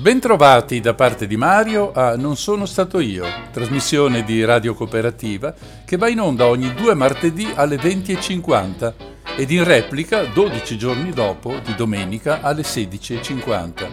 [0.00, 5.52] Bentrovati da parte di Mario a Non sono stato io, trasmissione di Radio Cooperativa
[5.84, 8.94] che va in onda ogni due martedì alle 20.50
[9.36, 13.88] ed in replica 12 giorni dopo di domenica alle 16.50.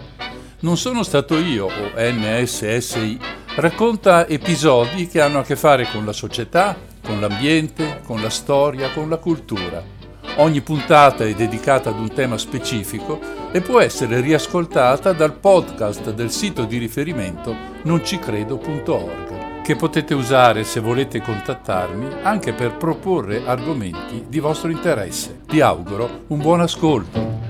[0.62, 3.20] Non sono stato io o NSSI
[3.58, 8.92] racconta episodi che hanno a che fare con la società, con l'ambiente, con la storia,
[8.92, 9.97] con la cultura
[10.40, 13.20] Ogni puntata è dedicata ad un tema specifico
[13.52, 20.80] e può essere riascoltata dal podcast del sito di riferimento noncicredo.org, che potete usare se
[20.80, 25.40] volete contattarmi anche per proporre argomenti di vostro interesse.
[25.48, 27.47] Vi auguro un buon ascolto.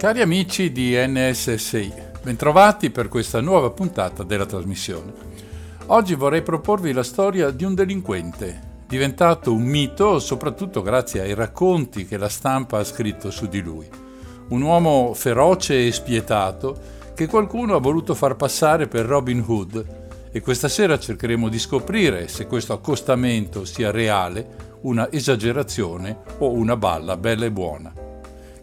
[0.00, 5.12] Cari amici di NSSI, bentrovati per questa nuova puntata della trasmissione.
[5.88, 12.06] Oggi vorrei proporvi la storia di un delinquente, diventato un mito soprattutto grazie ai racconti
[12.06, 13.86] che la stampa ha scritto su di lui.
[14.48, 16.78] Un uomo feroce e spietato
[17.14, 19.86] che qualcuno ha voluto far passare per Robin Hood
[20.32, 26.78] e questa sera cercheremo di scoprire se questo accostamento sia reale, una esagerazione o una
[26.78, 27.92] balla bella e buona.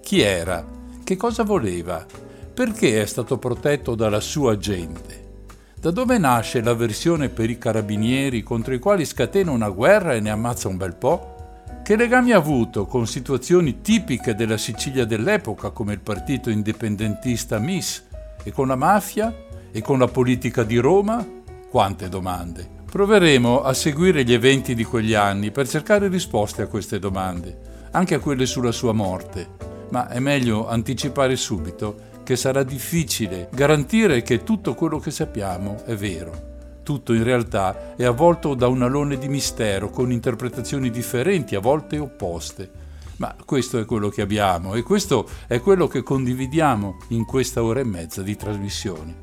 [0.01, 0.76] Chi era?
[1.07, 2.05] Che cosa voleva?
[2.53, 5.45] Perché è stato protetto dalla sua gente?
[5.79, 10.31] Da dove nasce l'avversione per i carabinieri contro i quali scatena una guerra e ne
[10.31, 11.61] ammazza un bel po'?
[11.81, 18.03] Che legami ha avuto con situazioni tipiche della Sicilia dell'epoca come il partito indipendentista MIS
[18.43, 19.33] e con la mafia
[19.71, 21.25] e con la politica di Roma?
[21.69, 22.67] Quante domande.
[22.91, 28.15] Proveremo a seguire gli eventi di quegli anni per cercare risposte a queste domande, anche
[28.15, 34.43] a quelle sulla sua morte ma è meglio anticipare subito che sarà difficile garantire che
[34.43, 36.55] tutto quello che sappiamo è vero.
[36.83, 41.97] Tutto in realtà è avvolto da un alone di mistero con interpretazioni differenti, a volte
[41.99, 42.85] opposte.
[43.17, 47.79] Ma questo è quello che abbiamo e questo è quello che condividiamo in questa ora
[47.79, 49.15] e mezza di trasmissioni.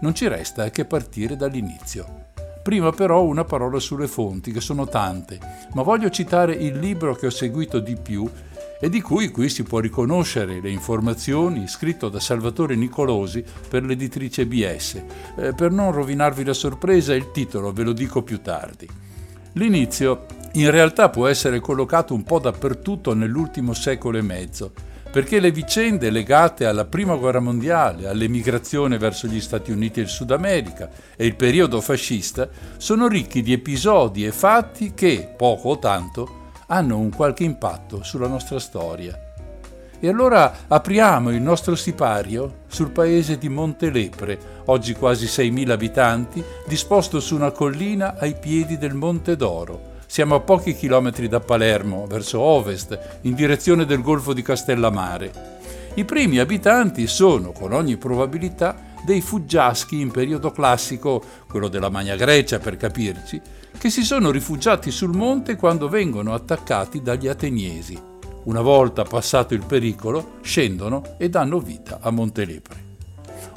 [0.00, 2.26] Non ci resta che partire dall'inizio.
[2.62, 5.38] Prima però una parola sulle fonti, che sono tante,
[5.72, 8.28] ma voglio citare il libro che ho seguito di più
[8.80, 14.46] e di cui qui si può riconoscere le informazioni scritto da Salvatore Nicolosi per l'editrice
[14.46, 15.02] BS.
[15.36, 18.88] Eh, per non rovinarvi la sorpresa, il titolo ve lo dico più tardi.
[19.52, 24.72] L'inizio in realtà può essere collocato un po' dappertutto nell'ultimo secolo e mezzo,
[25.10, 30.08] perché le vicende legate alla Prima Guerra Mondiale, all'emigrazione verso gli Stati Uniti e il
[30.08, 35.78] Sud America e il periodo fascista sono ricchi di episodi e fatti che, poco o
[35.78, 36.37] tanto,
[36.70, 39.18] hanno un qualche impatto sulla nostra storia.
[40.00, 47.20] E allora apriamo il nostro sipario sul paese di Montelepre, oggi quasi 6.000 abitanti, disposto
[47.20, 49.96] su una collina ai piedi del Monte d'Oro.
[50.06, 55.56] Siamo a pochi chilometri da Palermo, verso ovest, in direzione del Golfo di Castellamare.
[55.94, 62.14] I primi abitanti sono, con ogni probabilità, dei fuggiaschi in periodo classico, quello della Magna
[62.14, 63.40] Grecia per capirci,
[63.78, 67.98] che si sono rifugiati sul monte quando vengono attaccati dagli ateniesi.
[68.44, 72.86] Una volta passato il pericolo, scendono e danno vita a Montelepre.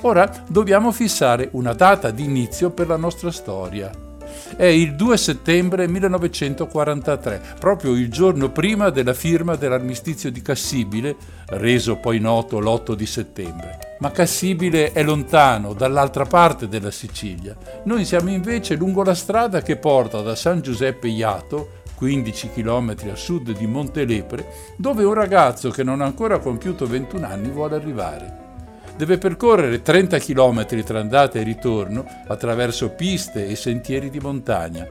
[0.02, 4.11] Ora dobbiamo fissare una data di inizio per la nostra storia.
[4.56, 11.16] È il 2 settembre 1943, proprio il giorno prima della firma dell'armistizio di Cassibile,
[11.48, 17.56] reso poi noto l'8 di settembre ma Cassibile è lontano, dall'altra parte della Sicilia.
[17.84, 23.16] Noi siamo invece lungo la strada che porta da San Giuseppe Iato, 15 km a
[23.16, 28.51] sud di Montelepre, dove un ragazzo che non ha ancora compiuto 21 anni vuole arrivare.
[28.96, 34.88] Deve percorrere 30 km tra andata e ritorno attraverso piste e sentieri di montagna.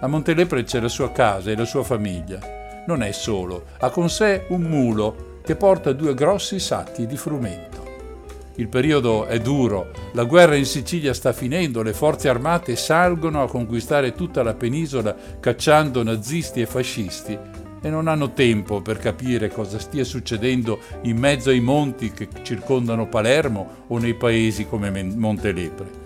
[0.00, 2.38] A Montelepre c'è la sua casa e la sua famiglia.
[2.86, 7.84] Non è solo, ha con sé un mulo che porta due grossi sacchi di frumento.
[8.56, 13.48] Il periodo è duro, la guerra in Sicilia sta finendo, le forze armate salgono a
[13.48, 19.78] conquistare tutta la penisola cacciando nazisti e fascisti e non hanno tempo per capire cosa
[19.78, 26.04] stia succedendo in mezzo ai monti che circondano Palermo o nei paesi come Montelepre.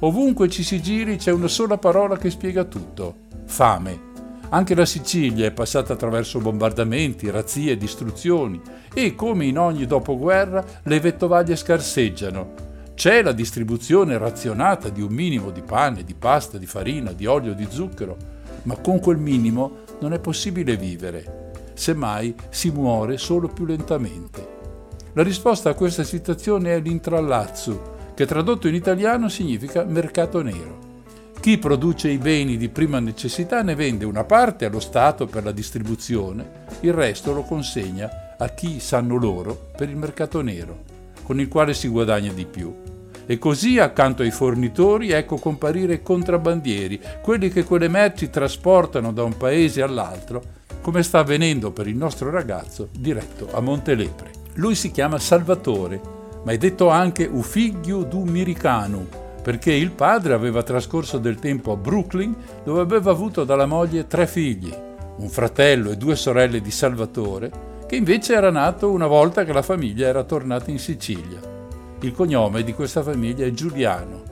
[0.00, 3.14] Ovunque ci si giri c'è una sola parola che spiega tutto,
[3.46, 4.10] fame.
[4.50, 8.60] Anche la Sicilia è passata attraverso bombardamenti, razzie, distruzioni
[8.92, 12.70] e, come in ogni dopoguerra, le vettovaglie scarseggiano.
[12.92, 17.54] C'è la distribuzione razionata di un minimo di pane, di pasta, di farina, di olio,
[17.54, 18.16] di zucchero,
[18.64, 21.50] ma con quel minimo non è possibile vivere.
[21.74, 24.60] semmai si muore solo più lentamente.
[25.14, 30.90] La risposta a questa situazione è l'intrallazzo, che tradotto in italiano significa mercato nero.
[31.40, 35.52] Chi produce i beni di prima necessità ne vende una parte allo Stato per la
[35.52, 40.84] distribuzione, il resto lo consegna a chi sanno loro per il mercato nero,
[41.22, 42.81] con il quale si guadagna di più.
[43.26, 49.22] E così accanto ai fornitori ecco comparire i contrabbandieri, quelli che quelle merci trasportano da
[49.22, 50.42] un paese all'altro,
[50.80, 54.30] come sta avvenendo per il nostro ragazzo diretto a Montelepre.
[54.54, 56.00] Lui si chiama Salvatore,
[56.44, 59.06] ma è detto anche Ufiglio du Miricanu,
[59.42, 62.34] perché il padre aveva trascorso del tempo a Brooklyn
[62.64, 64.74] dove aveva avuto dalla moglie tre figli,
[65.16, 69.62] un fratello e due sorelle di Salvatore, che invece era nato una volta che la
[69.62, 71.51] famiglia era tornata in Sicilia.
[72.02, 74.22] Il cognome di questa famiglia è Giuliano.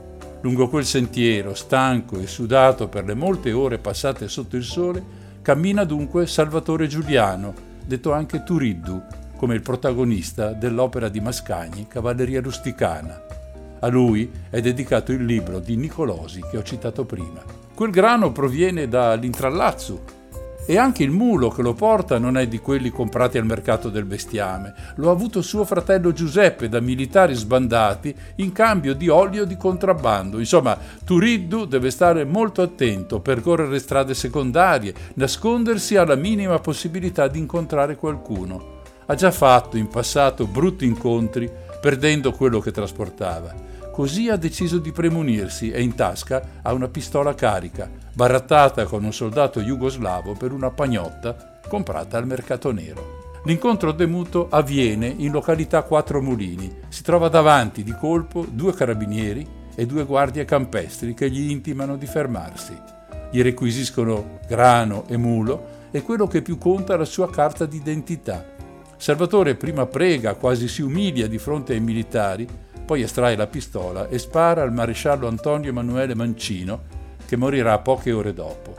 [0.40, 5.00] Lungo quel sentiero, stanco e sudato per le molte ore passate sotto il sole,
[5.40, 7.54] cammina dunque Salvatore Giuliano,
[7.86, 9.00] detto anche Turiddu,
[9.36, 13.22] come il protagonista dell'opera di Mascagni Cavalleria Rusticana,
[13.78, 17.40] a lui è dedicato il libro di Nicolosi che ho citato prima.
[17.72, 20.18] Quel grano proviene dall'intrallazzo
[20.66, 24.04] e anche il mulo che lo porta non è di quelli comprati al mercato del
[24.04, 24.74] bestiame.
[24.96, 30.38] Lo ha avuto suo fratello Giuseppe da militari sbandati in cambio di olio di contrabbando.
[30.38, 37.96] Insomma, Turiddu deve stare molto attento, percorrere strade secondarie, nascondersi alla minima possibilità di incontrare
[37.96, 38.78] qualcuno.
[39.06, 43.69] Ha già fatto in passato brutti incontri perdendo quello che trasportava.
[43.92, 49.12] Così ha deciso di premunirsi e in tasca ha una pistola carica, barattata con un
[49.12, 53.18] soldato jugoslavo per una pagnotta comprata al mercato nero.
[53.44, 56.70] L'incontro temuto avviene in località Quattro Mulini.
[56.88, 62.06] Si trova davanti di colpo due carabinieri e due guardie campestri che gli intimano di
[62.06, 62.78] fermarsi.
[63.30, 68.44] Gli requisiscono grano e mulo e quello che più conta la sua carta d'identità.
[68.96, 72.46] Salvatore prima prega, quasi si umilia di fronte ai militari,
[72.90, 76.82] poi estrae la pistola e spara al maresciallo Antonio Emanuele Mancino,
[77.24, 78.74] che morirà poche ore dopo.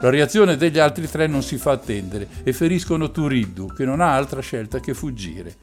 [0.00, 4.16] La reazione degli altri tre non si fa attendere e feriscono Turiddu, che non ha
[4.16, 5.54] altra scelta che fuggire.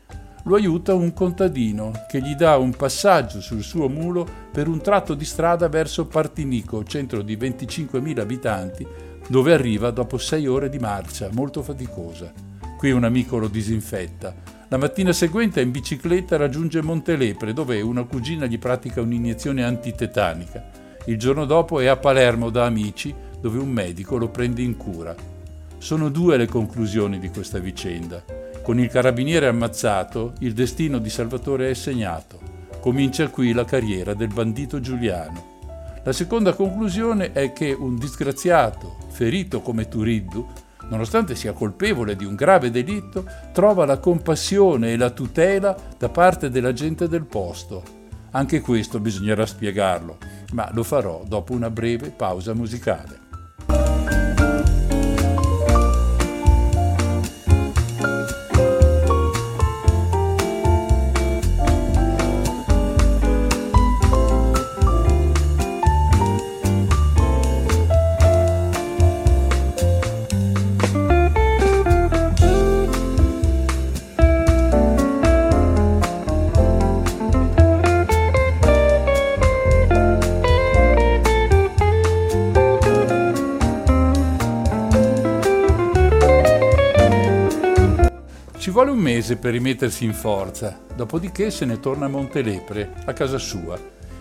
[0.45, 5.13] Lo aiuta un contadino che gli dà un passaggio sul suo mulo per un tratto
[5.13, 8.87] di strada verso Partinico, centro di 25.000 abitanti,
[9.27, 12.31] dove arriva dopo sei ore di marcia, molto faticosa.
[12.77, 18.45] Qui un amico lo disinfetta, la mattina seguente in bicicletta raggiunge Montelepre, dove una cugina
[18.45, 20.63] gli pratica un'iniezione antitetanica.
[21.05, 25.15] Il giorno dopo è a Palermo da amici, dove un medico lo prende in cura.
[25.79, 28.23] Sono due le conclusioni di questa vicenda.
[28.61, 32.39] Con il carabiniere ammazzato, il destino di Salvatore è segnato.
[32.79, 35.57] Comincia qui la carriera del bandito Giuliano.
[36.03, 40.47] La seconda conclusione è che un disgraziato, ferito come Turiddu,
[40.89, 46.49] nonostante sia colpevole di un grave delitto, trova la compassione e la tutela da parte
[46.49, 47.97] della gente del posto.
[48.31, 50.17] Anche questo bisognerà spiegarlo,
[50.53, 53.28] ma lo farò dopo una breve pausa musicale.
[89.19, 93.77] Mese per rimettersi in forza, dopodiché se ne torna a Montelepre, a casa sua,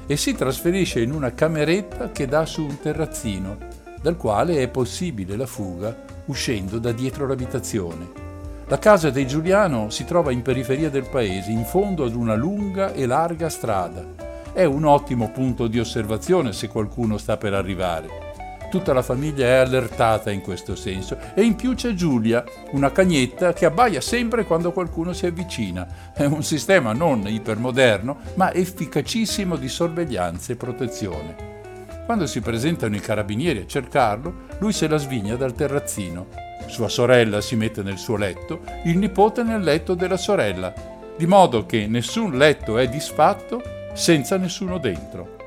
[0.07, 3.59] e si trasferisce in una cameretta che dà su un terrazzino,
[4.03, 8.27] dal quale è possibile la fuga uscendo da dietro l'abitazione.
[8.67, 12.93] La casa dei Giuliano si trova in periferia del paese, in fondo ad una lunga
[12.93, 14.05] e larga strada.
[14.53, 18.28] È un ottimo punto di osservazione se qualcuno sta per arrivare.
[18.71, 23.55] Tutta la famiglia è allertata in questo senso e in più c'è Giulia, una cagnetta
[23.55, 26.13] che abbaia sempre quando qualcuno si avvicina.
[26.13, 31.57] È un sistema non ipermoderno, ma efficacissimo di sorveglianza e protezione.
[32.05, 36.27] Quando si presentano i carabinieri a cercarlo, lui se la svigna dal terrazzino.
[36.67, 40.75] Sua sorella si mette nel suo letto, il nipote nel letto della sorella,
[41.17, 43.63] di modo che nessun letto è disfatto
[43.95, 45.38] senza nessuno dentro.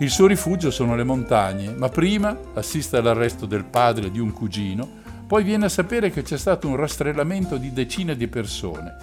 [0.00, 4.88] Il suo rifugio sono le montagne, ma prima assiste all'arresto del padre di un cugino,
[5.26, 8.96] poi viene a sapere che c'è stato un rastrellamento di decine di persone.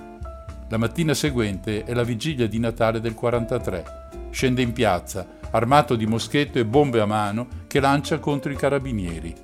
[0.70, 3.84] La mattina seguente è la vigilia di Natale del 43.
[4.32, 9.36] Scende in piazza, armato di moschetto e bombe a mano, che lancia contro i carabinieri.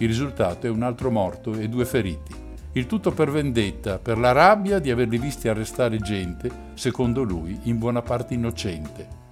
[0.00, 2.34] Il risultato è un altro morto e due feriti.
[2.72, 7.78] il tutto per vendetta, per la rabbia di averli visti arrestare gente, secondo lui, in
[7.78, 9.27] buona parte innocente.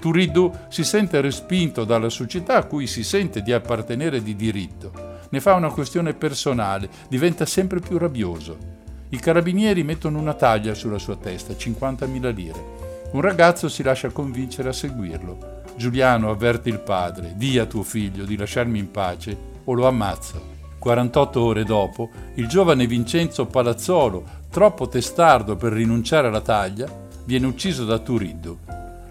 [0.00, 5.18] Turiddu si sente respinto dalla società a cui si sente di appartenere di diritto.
[5.28, 8.56] Ne fa una questione personale, diventa sempre più rabbioso.
[9.10, 12.64] I carabinieri mettono una taglia sulla sua testa, 50.000 lire.
[13.12, 15.62] Un ragazzo si lascia convincere a seguirlo.
[15.76, 20.58] Giuliano avverte il padre, di a tuo figlio di lasciarmi in pace o lo ammazzo.
[20.78, 26.88] 48 ore dopo, il giovane Vincenzo Palazzolo, troppo testardo per rinunciare alla taglia,
[27.26, 28.58] viene ucciso da Turiddu.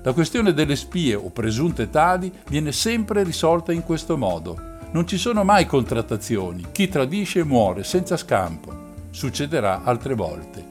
[0.09, 4.57] La questione delle spie o presunte tali viene sempre risolta in questo modo.
[4.89, 8.73] Non ci sono mai contrattazioni, chi tradisce muore senza scampo.
[9.11, 10.65] Succederà altre volte.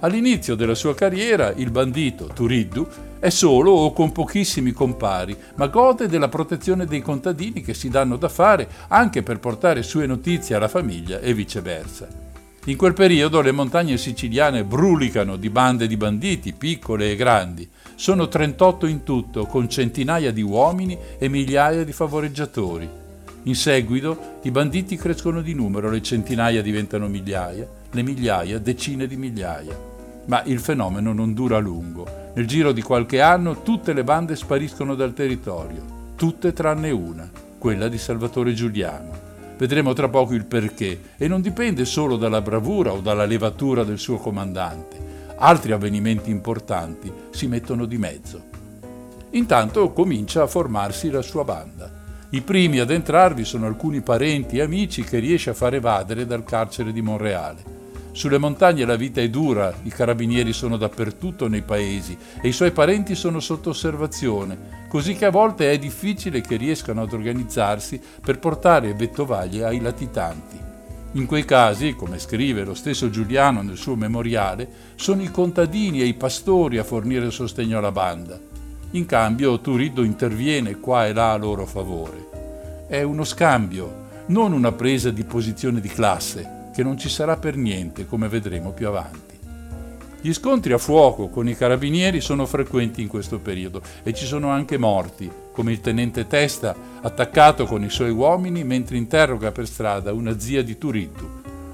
[0.00, 2.86] All'inizio della sua carriera il bandito Turiddu
[3.18, 8.18] è solo o con pochissimi compari, ma gode della protezione dei contadini che si danno
[8.18, 12.28] da fare anche per portare sue notizie alla famiglia e viceversa.
[12.66, 17.66] In quel periodo le montagne siciliane brulicano di bande di banditi, piccole e grandi.
[18.00, 22.88] Sono 38 in tutto, con centinaia di uomini e migliaia di favoreggiatori.
[23.42, 29.16] In seguito i banditi crescono di numero, le centinaia diventano migliaia, le migliaia decine di
[29.18, 29.76] migliaia.
[30.24, 32.06] Ma il fenomeno non dura a lungo.
[32.32, 37.88] Nel giro di qualche anno tutte le bande spariscono dal territorio, tutte tranne una, quella
[37.88, 39.28] di Salvatore Giuliano.
[39.58, 43.98] Vedremo tra poco il perché e non dipende solo dalla bravura o dalla levatura del
[43.98, 45.09] suo comandante.
[45.42, 48.42] Altri avvenimenti importanti si mettono di mezzo.
[49.30, 51.90] Intanto comincia a formarsi la sua banda.
[52.30, 56.44] I primi ad entrarvi sono alcuni parenti e amici che riesce a far evadere dal
[56.44, 57.78] carcere di Monreale.
[58.12, 62.72] Sulle montagne la vita è dura, i carabinieri sono dappertutto nei paesi e i suoi
[62.72, 68.38] parenti sono sotto osservazione, così che a volte è difficile che riescano ad organizzarsi per
[68.38, 70.69] portare vettovaglie ai latitanti.
[71.14, 76.04] In quei casi, come scrive lo stesso Giuliano nel suo memoriale, sono i contadini e
[76.04, 78.38] i pastori a fornire sostegno alla banda.
[78.92, 82.86] In cambio Turiddo interviene qua e là a loro favore.
[82.86, 87.56] È uno scambio, non una presa di posizione di classe che non ci sarà per
[87.56, 89.38] niente, come vedremo più avanti.
[90.20, 94.50] Gli scontri a fuoco con i carabinieri sono frequenti in questo periodo e ci sono
[94.50, 95.28] anche morti,
[95.60, 100.62] come il tenente Testa attaccato con i suoi uomini mentre interroga per strada una zia
[100.62, 101.28] di Turittu.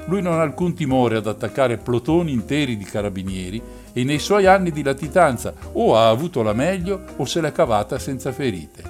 [0.07, 3.63] Lui non ha alcun timore ad attaccare plotoni interi di carabinieri
[3.93, 8.01] e nei suoi anni di latitanza o ha avuto la meglio o se l'è cavata
[8.01, 8.83] senza ferite.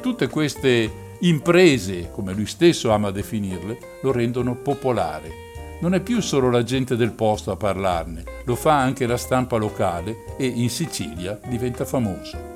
[0.00, 5.48] Tutte queste imprese, come lui stesso ama definirle, lo rendono popolare.
[5.82, 9.58] Non è più solo la gente del posto a parlarne, lo fa anche la stampa
[9.58, 12.49] locale e in Sicilia diventa famoso.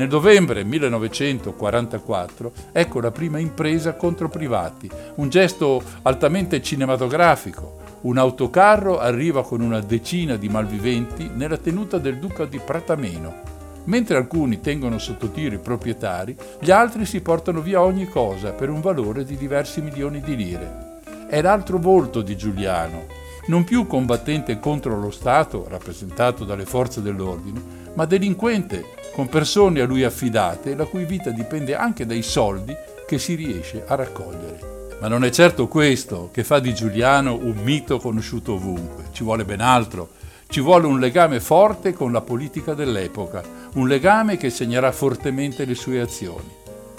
[0.00, 7.76] Nel novembre 1944 ecco la prima impresa contro privati, un gesto altamente cinematografico.
[8.00, 13.42] Un autocarro arriva con una decina di malviventi nella tenuta del duca di Pratameno,
[13.84, 18.70] Mentre alcuni tengono sotto tiro i proprietari, gli altri si portano via ogni cosa per
[18.70, 21.00] un valore di diversi milioni di lire.
[21.28, 23.04] È l'altro volto di Giuliano,
[23.48, 29.84] non più combattente contro lo Stato, rappresentato dalle forze dell'ordine, ma delinquente, con persone a
[29.84, 32.74] lui affidate, la cui vita dipende anche dai soldi
[33.06, 34.88] che si riesce a raccogliere.
[35.02, 39.44] Ma non è certo questo che fa di Giuliano un mito conosciuto ovunque, ci vuole
[39.44, 43.40] ben altro ci vuole un legame forte con la politica dell'epoca,
[43.74, 46.50] un legame che segnerà fortemente le sue azioni.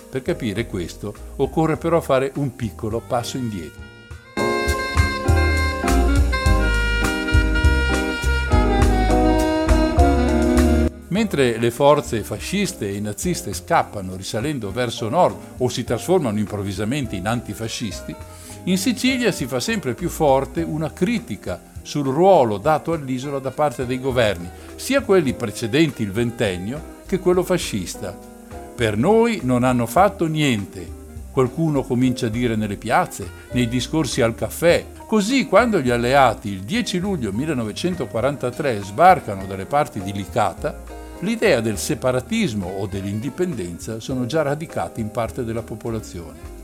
[0.09, 3.90] Per capire questo occorre però fare un piccolo passo indietro.
[11.11, 17.27] Mentre le forze fasciste e naziste scappano risalendo verso nord o si trasformano improvvisamente in
[17.27, 18.15] antifascisti,
[18.65, 23.85] in Sicilia si fa sempre più forte una critica sul ruolo dato all'isola da parte
[23.85, 28.17] dei governi, sia quelli precedenti il ventennio che quello fascista.
[28.73, 30.99] Per noi non hanno fatto niente.
[31.29, 34.85] Qualcuno comincia a dire nelle piazze, nei discorsi al caffè.
[35.07, 41.77] Così quando gli alleati il 10 luglio 1943 sbarcano dalle parti di Licata, l'idea del
[41.77, 46.59] separatismo o dell'indipendenza sono già radicate in parte della popolazione.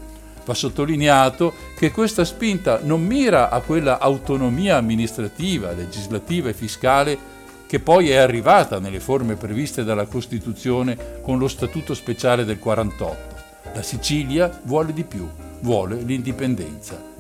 [0.46, 7.36] Va sottolineato che questa spinta non mira a quella autonomia amministrativa, legislativa e fiscale
[7.68, 13.36] che poi è arrivata nelle forme previste dalla Costituzione con lo Statuto speciale del 48.
[13.74, 15.28] La Sicilia vuole di più,
[15.60, 17.17] vuole l'indipendenza.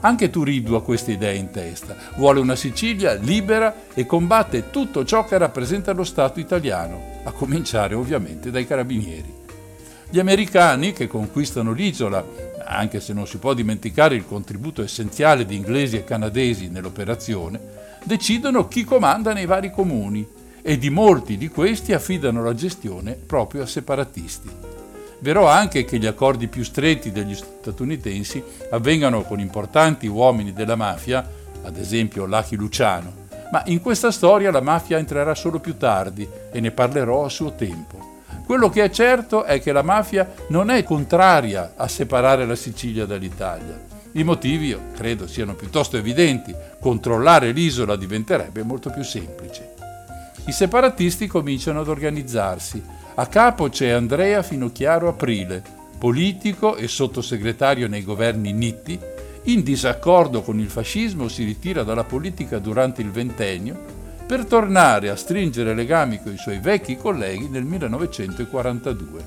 [0.00, 5.24] Anche Turiddu ha queste idee in testa, vuole una Sicilia libera e combatte tutto ciò
[5.24, 9.34] che rappresenta lo Stato italiano, a cominciare ovviamente dai carabinieri.
[10.10, 12.24] Gli americani che conquistano l'isola
[12.68, 17.58] anche se non si può dimenticare il contributo essenziale di inglesi e canadesi nell'operazione,
[18.04, 20.26] decidono chi comanda nei vari comuni
[20.62, 24.67] e di molti di questi affidano la gestione proprio a separatisti.
[25.20, 31.28] Vero anche che gli accordi più stretti degli statunitensi avvengano con importanti uomini della mafia,
[31.62, 33.12] ad esempio Lucky Luciano,
[33.50, 37.52] ma in questa storia la mafia entrerà solo più tardi e ne parlerò a suo
[37.54, 38.16] tempo.
[38.44, 43.04] Quello che è certo è che la mafia non è contraria a separare la Sicilia
[43.04, 43.78] dall'Italia.
[44.12, 46.54] I motivi, credo, siano piuttosto evidenti.
[46.80, 49.74] Controllare l'isola diventerebbe molto più semplice.
[50.46, 52.82] I separatisti cominciano ad organizzarsi.
[53.18, 55.60] A capo c'è Andrea Finocchiaro Aprile,
[55.98, 58.96] politico e sottosegretario nei governi Nitti,
[59.46, 63.76] in disaccordo con il fascismo si ritira dalla politica durante il ventennio
[64.24, 69.24] per tornare a stringere legami con i suoi vecchi colleghi nel 1942.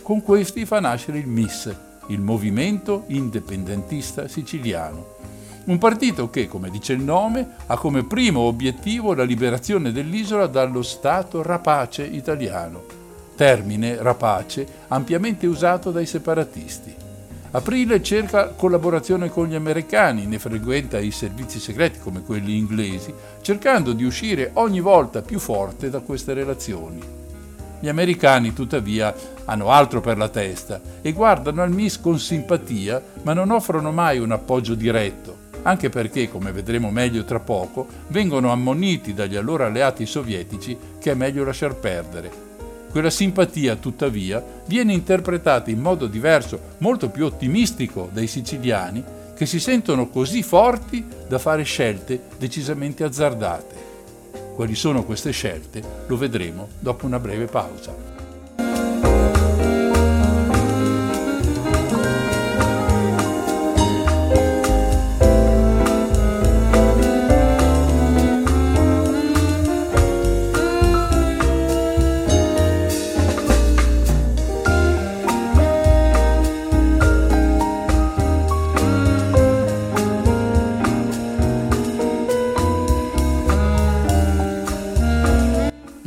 [0.00, 1.76] Con questi fa nascere il MIS,
[2.06, 5.16] il Movimento Indipendentista Siciliano,
[5.64, 10.80] un partito che, come dice il nome, ha come primo obiettivo la liberazione dell'isola dallo
[10.80, 13.04] Stato rapace italiano,
[13.36, 16.94] termine rapace ampiamente usato dai separatisti.
[17.52, 23.92] Aprile cerca collaborazione con gli americani, ne frequenta i servizi segreti come quelli inglesi, cercando
[23.92, 27.00] di uscire ogni volta più forte da queste relazioni.
[27.78, 29.14] Gli americani, tuttavia,
[29.44, 34.18] hanno altro per la testa e guardano al MIS con simpatia, ma non offrono mai
[34.18, 40.04] un appoggio diretto, anche perché, come vedremo meglio tra poco, vengono ammoniti dagli allora alleati
[40.04, 42.45] sovietici che è meglio lasciar perdere
[42.96, 49.04] quella simpatia, tuttavia, viene interpretata in modo diverso, molto più ottimistico dai siciliani,
[49.36, 53.74] che si sentono così forti da fare scelte decisamente azzardate.
[54.54, 58.15] Quali sono queste scelte lo vedremo dopo una breve pausa.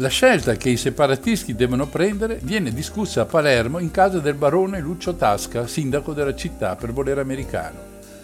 [0.10, 4.80] La scelta che i separatisti devono prendere viene discussa a Palermo in casa del barone
[4.80, 7.78] Lucio Tasca, sindaco della città per volere americano.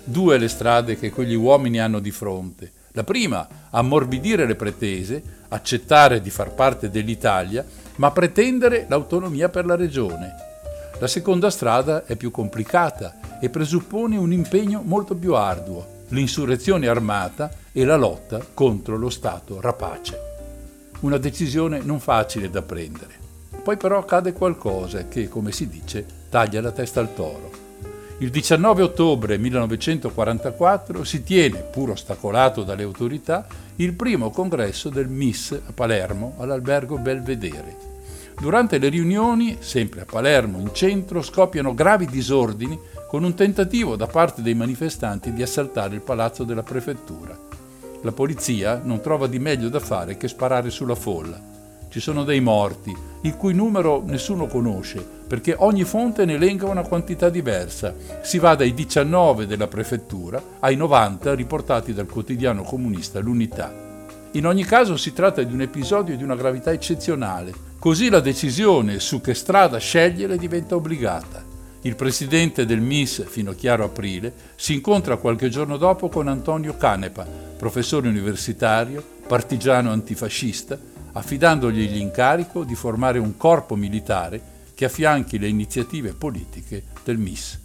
[0.04, 2.72] Due le strade che quegli uomini hanno di fronte.
[2.94, 7.64] La prima, ammorbidire le pretese, accettare di far parte dell'Italia,
[7.98, 10.34] ma pretendere l'autonomia per la regione.
[11.00, 17.52] La seconda strada è più complicata e presuppone un impegno molto più arduo, l'insurrezione armata
[17.72, 20.34] e la lotta contro lo Stato rapace.
[21.02, 23.14] Una decisione non facile da prendere.
[23.62, 27.64] Poi però accade qualcosa che, come si dice, taglia la testa al toro.
[28.20, 33.46] Il 19 ottobre 1944 si tiene, pur ostacolato dalle autorità,
[33.78, 37.76] il primo congresso del MIS a Palermo all'albergo Belvedere.
[38.40, 42.80] Durante le riunioni, sempre a Palermo in centro, scoppiano gravi disordini
[43.10, 47.55] con un tentativo da parte dei manifestanti di assaltare il palazzo della prefettura.
[48.06, 51.42] La polizia non trova di meglio da fare che sparare sulla folla.
[51.90, 56.84] Ci sono dei morti, il cui numero nessuno conosce, perché ogni fonte ne elenca una
[56.84, 57.96] quantità diversa.
[58.22, 63.74] Si va dai 19 della prefettura ai 90 riportati dal quotidiano comunista L'Unità.
[64.34, 69.00] In ogni caso si tratta di un episodio di una gravità eccezionale, così la decisione
[69.00, 71.45] su che strada scegliere diventa obbligata.
[71.86, 76.76] Il presidente del MIS, fino a chiaro aprile, si incontra qualche giorno dopo con Antonio
[76.76, 80.80] Canepa, professore universitario, partigiano antifascista,
[81.12, 84.42] affidandogli l'incarico di formare un corpo militare
[84.74, 87.60] che affianchi le iniziative politiche del MIS.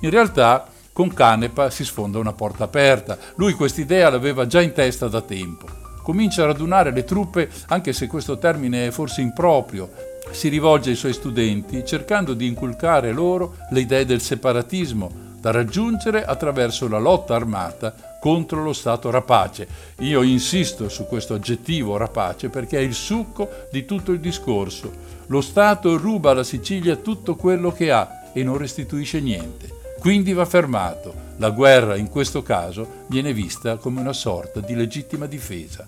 [0.00, 3.18] In realtà, con Canepa si sfonda una porta aperta.
[3.34, 5.66] Lui quest'idea l'aveva già in testa da tempo.
[6.02, 10.96] Comincia a radunare le truppe, anche se questo termine è forse improprio, si rivolge ai
[10.96, 17.34] suoi studenti cercando di inculcare loro le idee del separatismo da raggiungere attraverso la lotta
[17.34, 19.68] armata contro lo Stato rapace.
[19.98, 24.90] Io insisto su questo aggettivo rapace perché è il succo di tutto il discorso.
[25.26, 29.68] Lo Stato ruba alla Sicilia tutto quello che ha e non restituisce niente.
[29.98, 31.12] Quindi va fermato.
[31.36, 35.86] La guerra in questo caso viene vista come una sorta di legittima difesa.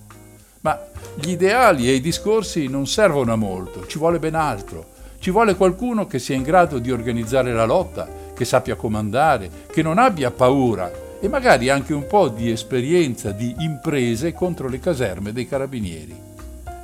[0.67, 4.95] Ma gli ideali e i discorsi non servono a molto, ci vuole ben altro.
[5.21, 9.83] Ci vuole qualcuno che sia in grado di organizzare la lotta, che sappia comandare, che
[9.83, 15.33] non abbia paura e magari anche un po' di esperienza di imprese contro le caserme
[15.33, 16.21] dei carabinieri.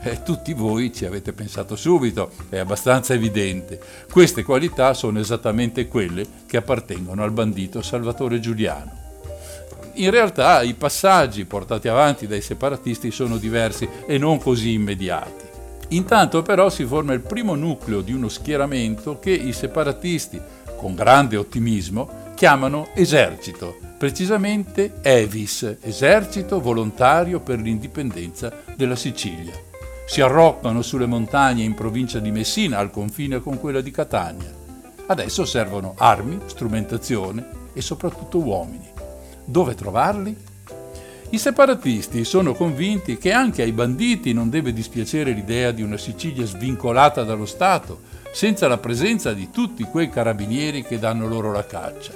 [0.00, 3.80] E tutti voi ci avete pensato subito, è abbastanza evidente.
[4.08, 9.01] Queste qualità sono esattamente quelle che appartengono al bandito Salvatore Giuliano.
[9.94, 15.44] In realtà i passaggi portati avanti dai separatisti sono diversi e non così immediati.
[15.88, 20.40] Intanto però si forma il primo nucleo di uno schieramento che i separatisti,
[20.76, 29.52] con grande ottimismo, chiamano esercito, precisamente EVIS, Esercito Volontario per l'Indipendenza della Sicilia.
[30.06, 34.50] Si arroccano sulle montagne in provincia di Messina, al confine con quella di Catania.
[35.06, 38.91] Adesso servono armi, strumentazione e soprattutto uomini.
[39.52, 40.34] Dove trovarli?
[41.28, 46.46] I separatisti sono convinti che anche ai banditi non deve dispiacere l'idea di una Sicilia
[46.46, 48.00] svincolata dallo Stato,
[48.32, 52.14] senza la presenza di tutti quei carabinieri che danno loro la caccia.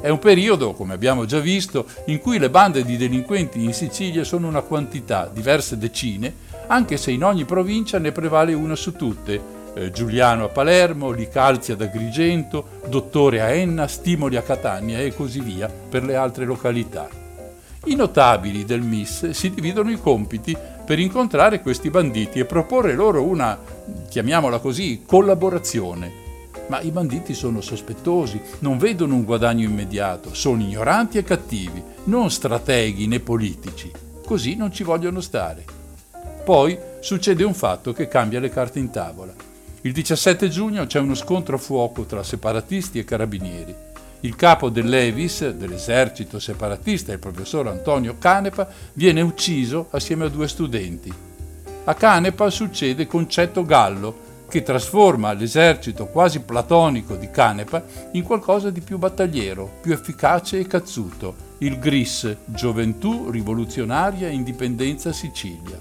[0.00, 4.24] È un periodo, come abbiamo già visto, in cui le bande di delinquenti in Sicilia
[4.24, 6.32] sono una quantità, diverse decine,
[6.68, 9.59] anche se in ogni provincia ne prevale una su tutte.
[9.80, 15.40] Eh, Giuliano a Palermo, Licalzi ad Agrigento, Dottore a Enna, Stimoli a Catania e così
[15.40, 17.08] via per le altre località.
[17.86, 23.22] I notabili del MIS si dividono i compiti per incontrare questi banditi e proporre loro
[23.22, 23.58] una,
[24.06, 26.28] chiamiamola così, collaborazione.
[26.66, 32.30] Ma i banditi sono sospettosi, non vedono un guadagno immediato, sono ignoranti e cattivi, non
[32.30, 33.90] strateghi né politici.
[34.26, 35.64] Così non ci vogliono stare.
[36.44, 39.48] Poi succede un fatto che cambia le carte in tavola.
[39.82, 43.74] Il 17 giugno c'è uno scontro a fuoco tra separatisti e carabinieri.
[44.20, 51.10] Il capo dell'Evis, dell'esercito separatista, il professor Antonio Canepa, viene ucciso assieme a due studenti.
[51.84, 58.82] A Canepa succede Concetto Gallo, che trasforma l'esercito quasi platonico di Canepa in qualcosa di
[58.82, 65.78] più battagliero, più efficace e cazzuto, il GRIS, Gioventù Rivoluzionaria Indipendenza Sicilia.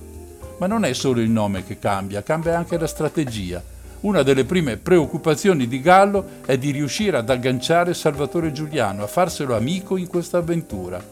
[0.57, 3.61] Ma non è solo il nome che cambia, cambia anche la strategia
[4.01, 9.55] una delle prime preoccupazioni di Gallo è di riuscire ad agganciare Salvatore Giuliano, a farselo
[9.55, 11.03] amico in questa avventura.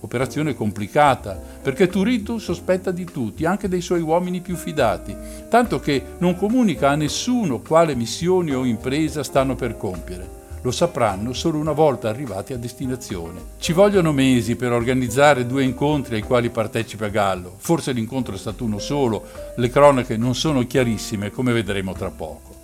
[0.00, 5.16] Operazione complicata, perché Turiddu sospetta di tutti, anche dei suoi uomini più fidati,
[5.48, 11.32] tanto che non comunica a nessuno quale missione o impresa stanno per compiere lo sapranno
[11.32, 13.40] solo una volta arrivati a destinazione.
[13.60, 17.54] Ci vogliono mesi per organizzare due incontri ai quali partecipa Gallo.
[17.56, 19.22] Forse l'incontro è stato uno solo,
[19.54, 22.54] le cronache non sono chiarissime, come vedremo tra poco.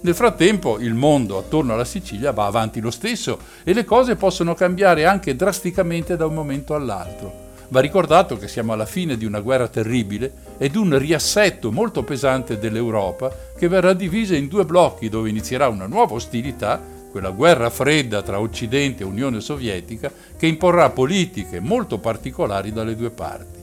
[0.00, 4.54] Nel frattempo il mondo attorno alla Sicilia va avanti lo stesso e le cose possono
[4.54, 7.50] cambiare anche drasticamente da un momento all'altro.
[7.68, 12.58] Va ricordato che siamo alla fine di una guerra terribile ed un riassetto molto pesante
[12.58, 18.22] dell'Europa che verrà divisa in due blocchi dove inizierà una nuova ostilità quella guerra fredda
[18.22, 23.60] tra Occidente e Unione Sovietica che imporrà politiche molto particolari dalle due parti.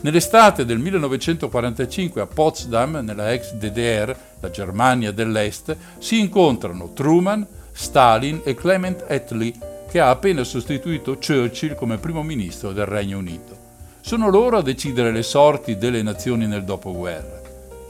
[0.00, 8.40] Nell'estate del 1945 a Potsdam, nella ex DDR, la Germania dell'Est, si incontrano Truman, Stalin
[8.42, 9.54] e Clement Attlee,
[9.88, 13.56] che ha appena sostituito Churchill come primo ministro del Regno Unito.
[14.00, 17.41] Sono loro a decidere le sorti delle nazioni nel dopoguerra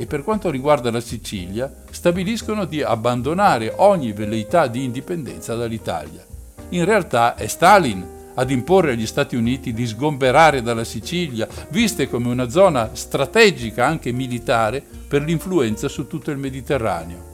[0.03, 6.27] e per quanto riguarda la Sicilia stabiliscono di abbandonare ogni velleità di indipendenza dall'Italia.
[6.71, 12.31] In realtà è Stalin ad imporre agli Stati Uniti di sgomberare dalla Sicilia, viste come
[12.31, 17.31] una zona strategica anche militare per l'influenza su tutto il Mediterraneo.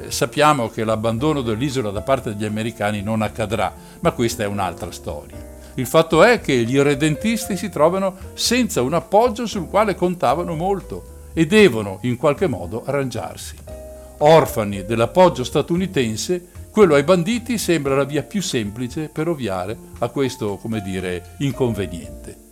[0.00, 4.90] Eh, sappiamo che l'abbandono dell'isola da parte degli americani non accadrà, ma questa è un'altra
[4.92, 5.36] storia.
[5.74, 11.16] Il fatto è che gli irredentisti si trovano senza un appoggio sul quale contavano molto
[11.38, 13.54] e devono in qualche modo arrangiarsi.
[14.18, 20.56] Orfani dell'appoggio statunitense, quello ai banditi sembra la via più semplice per ovviare a questo,
[20.56, 22.46] come dire, inconveniente.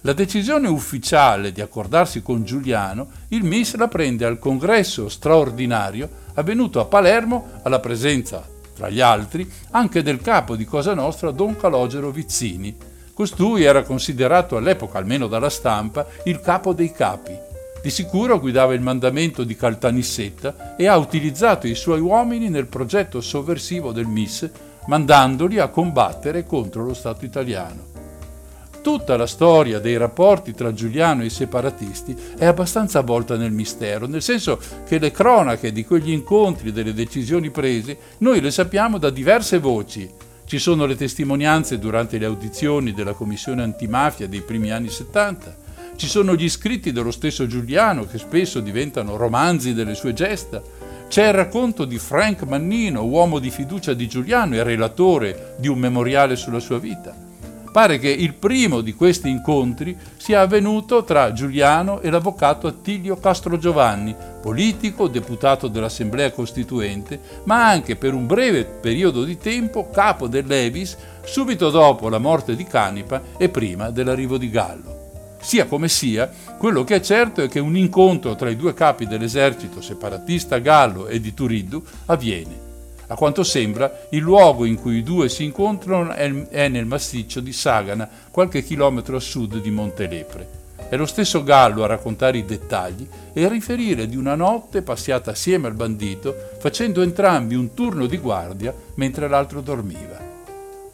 [0.00, 6.80] La decisione ufficiale di accordarsi con Giuliano il MIS la prende al congresso straordinario avvenuto
[6.80, 12.10] a Palermo alla presenza, tra gli altri, anche del capo di Cosa Nostra Don Calogero
[12.10, 12.74] Vizzini.
[13.12, 17.50] Costui era considerato all'epoca, almeno dalla stampa, il capo dei capi
[17.82, 23.20] di sicuro guidava il mandamento di Caltanissetta e ha utilizzato i suoi uomini nel progetto
[23.20, 24.48] sovversivo del MIS,
[24.86, 27.90] mandandoli a combattere contro lo Stato italiano.
[28.82, 34.06] Tutta la storia dei rapporti tra Giuliano e i separatisti è abbastanza avvolta nel mistero,
[34.06, 38.98] nel senso che le cronache di quegli incontri e delle decisioni prese noi le sappiamo
[38.98, 40.08] da diverse voci.
[40.44, 45.56] Ci sono le testimonianze durante le audizioni della Commissione antimafia dei primi anni 70,
[46.02, 50.60] ci sono gli scritti dello stesso Giuliano che spesso diventano romanzi delle sue gesta.
[51.06, 55.78] C'è il racconto di Frank Mannino, uomo di fiducia di Giuliano e relatore di un
[55.78, 57.14] memoriale sulla sua vita.
[57.70, 63.56] Pare che il primo di questi incontri sia avvenuto tra Giuliano e l'avvocato Attilio Castro
[63.56, 64.12] Giovanni,
[64.42, 71.70] politico, deputato dell'Assemblea Costituente, ma anche per un breve periodo di tempo capo dell'Evis subito
[71.70, 74.91] dopo la morte di Canipa e prima dell'arrivo di Gallo.
[75.42, 79.06] Sia come sia, quello che è certo è che un incontro tra i due capi
[79.06, 82.70] dell'esercito separatista Gallo e di Turiddu avviene
[83.12, 87.52] a quanto sembra, il luogo in cui i due si incontrano è nel massiccio di
[87.52, 90.60] Sagana, qualche chilometro a sud di Montelepre.
[90.88, 95.32] È lo stesso Gallo a raccontare i dettagli e a riferire di una notte passata
[95.32, 100.21] assieme al bandito, facendo entrambi un turno di guardia mentre l'altro dormiva.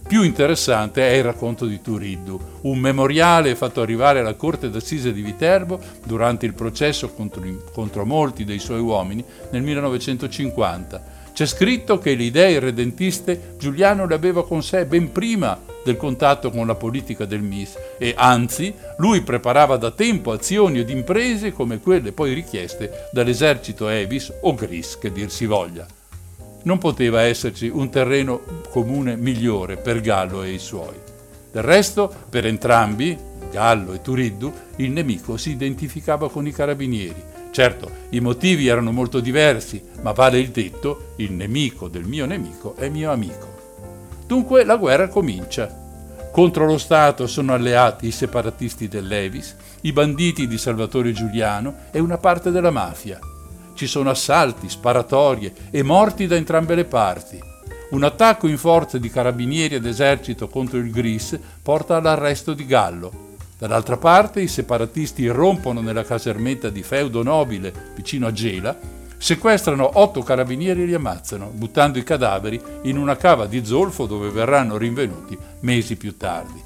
[0.08, 5.20] Più interessante è il racconto di Turiddu, un memoriale fatto arrivare alla corte d'assise di
[5.20, 7.42] Viterbo durante il processo contro,
[7.74, 14.14] contro molti dei suoi uomini nel 1950 c'è scritto che le idee irredentiste Giuliano le
[14.16, 19.20] aveva con sé ben prima del contatto con la politica del MIS e anzi lui
[19.20, 25.12] preparava da tempo azioni ed imprese come quelle poi richieste dall'esercito Evis o Gris che
[25.12, 25.97] dir si voglia.
[26.62, 28.40] Non poteva esserci un terreno
[28.70, 30.96] comune migliore per Gallo e i suoi.
[31.50, 33.16] Del resto, per entrambi,
[33.50, 39.20] Gallo e Turiddu, il nemico si identificava con i carabinieri Certo, i motivi erano molto
[39.20, 43.56] diversi, ma vale il detto, il nemico del mio nemico è mio amico.
[44.26, 45.86] Dunque la guerra comincia.
[46.30, 52.18] Contro lo Stato sono alleati i separatisti dell'Evis, i banditi di Salvatore Giuliano e una
[52.18, 53.18] parte della mafia.
[53.78, 57.40] Ci sono assalti, sparatorie e morti da entrambe le parti.
[57.90, 63.26] Un attacco in forza di carabinieri ed esercito contro il Gris porta all'arresto di Gallo,
[63.56, 68.76] Dall'altra parte i separatisti irrompono nella casermetta di feudo nobile vicino a Gela,
[69.16, 74.30] sequestrano otto carabinieri e li ammazzano, buttando i cadaveri in una cava di zolfo dove
[74.30, 76.60] verranno rinvenuti mesi più tardi.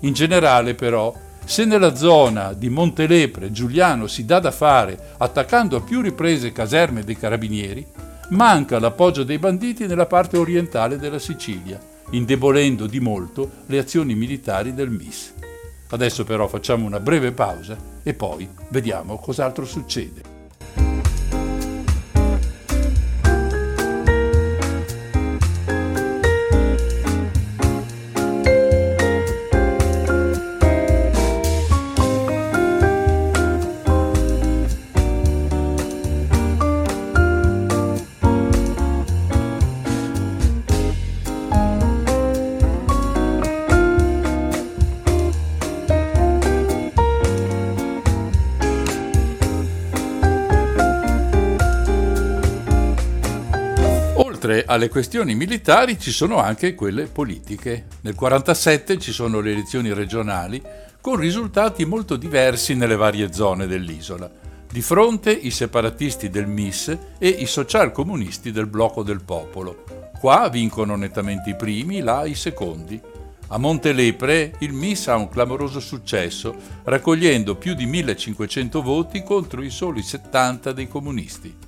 [0.00, 1.12] In generale, però,
[1.44, 7.04] se nella zona di Montelepre Giuliano si dà da fare attaccando a più riprese caserme
[7.04, 7.86] dei carabinieri,
[8.30, 11.78] manca l'appoggio dei banditi nella parte orientale della Sicilia,
[12.10, 15.34] indebolendo di molto le azioni militari del MIS.
[15.90, 20.33] Adesso però facciamo una breve pausa e poi vediamo cos'altro succede.
[54.66, 57.86] Alle questioni militari ci sono anche quelle politiche.
[58.02, 60.62] Nel 1947 ci sono le elezioni regionali
[61.00, 64.30] con risultati molto diversi nelle varie zone dell'isola.
[64.70, 69.84] Di fronte i separatisti del MIS e i socialcomunisti del Blocco del Popolo.
[70.18, 73.00] Qua vincono nettamente i primi, là i secondi.
[73.48, 79.70] A Montelepre il MIS ha un clamoroso successo, raccogliendo più di 1500 voti contro i
[79.70, 81.63] soli 70 dei comunisti.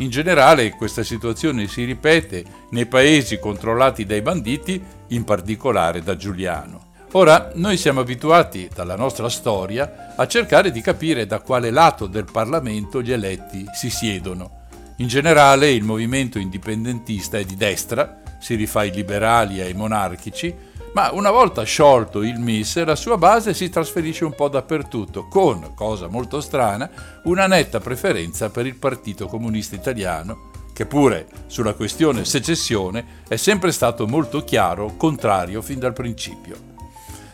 [0.00, 6.86] In generale questa situazione si ripete nei paesi controllati dai banditi, in particolare da Giuliano.
[7.12, 12.26] Ora, noi siamo abituati dalla nostra storia a cercare di capire da quale lato del
[12.30, 14.66] Parlamento gli eletti si siedono.
[14.98, 20.54] In generale il movimento indipendentista è di destra, si rifà ai liberali e ai monarchici,
[20.98, 25.72] ma una volta sciolto il MIS la sua base si trasferisce un po' dappertutto, con,
[25.76, 26.90] cosa molto strana,
[27.22, 33.70] una netta preferenza per il Partito Comunista Italiano, che pure sulla questione secessione è sempre
[33.70, 36.56] stato molto chiaro, contrario fin dal principio.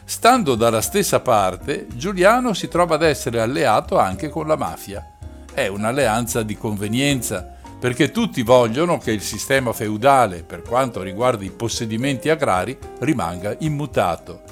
[0.04, 5.12] Stando dalla stessa parte, Giuliano si trova ad essere alleato anche con la mafia.
[5.54, 11.50] È un'alleanza di convenienza, perché tutti vogliono che il sistema feudale, per quanto riguarda i
[11.50, 14.42] possedimenti agrari, rimanga immutato.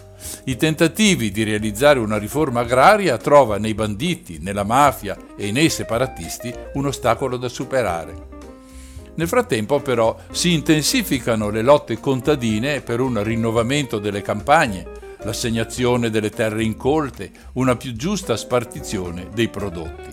[0.44, 6.52] I tentativi di realizzare una riforma agraria trova nei banditi, nella mafia e nei separatisti
[6.74, 8.30] un ostacolo da superare.
[9.14, 16.30] Nel frattempo però si intensificano le lotte contadine per un rinnovamento delle campagne, l'assegnazione delle
[16.30, 20.10] terre incolte, una più giusta spartizione dei prodotti.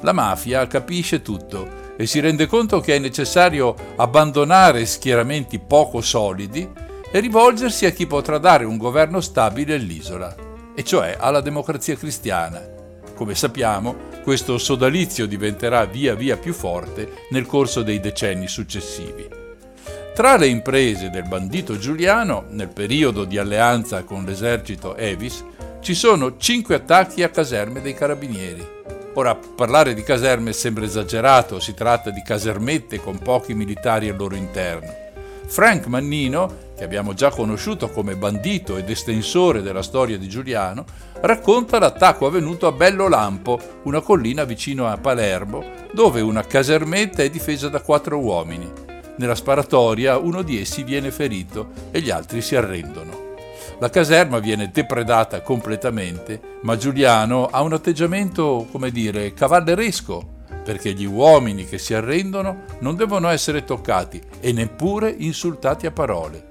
[0.00, 6.66] La mafia capisce tutto e si rende conto che è necessario abbandonare schieramenti poco solidi
[7.12, 10.34] e rivolgersi a chi potrà dare un governo stabile all'isola,
[10.74, 12.66] e cioè alla democrazia cristiana.
[13.14, 19.28] Come sappiamo, questo sodalizio diventerà via via più forte nel corso dei decenni successivi.
[20.14, 25.44] Tra le imprese del bandito Giuliano, nel periodo di alleanza con l'esercito Evis,
[25.80, 28.78] ci sono cinque attacchi a caserme dei carabinieri.
[29.14, 34.36] Ora, parlare di caserme sembra esagerato, si tratta di casermette con pochi militari al loro
[34.36, 35.08] interno.
[35.46, 40.84] Frank Mannino, che abbiamo già conosciuto come bandito ed estensore della storia di Giuliano,
[41.22, 47.30] racconta l'attacco avvenuto a Bello Lampo, una collina vicino a Palermo, dove una casermetta è
[47.30, 48.70] difesa da quattro uomini.
[49.16, 53.19] Nella sparatoria uno di essi viene ferito e gli altri si arrendono.
[53.78, 61.06] La caserma viene depredata completamente, ma Giuliano ha un atteggiamento, come dire, cavalleresco, perché gli
[61.06, 66.46] uomini che si arrendono non devono essere toccati e neppure insultati a parole.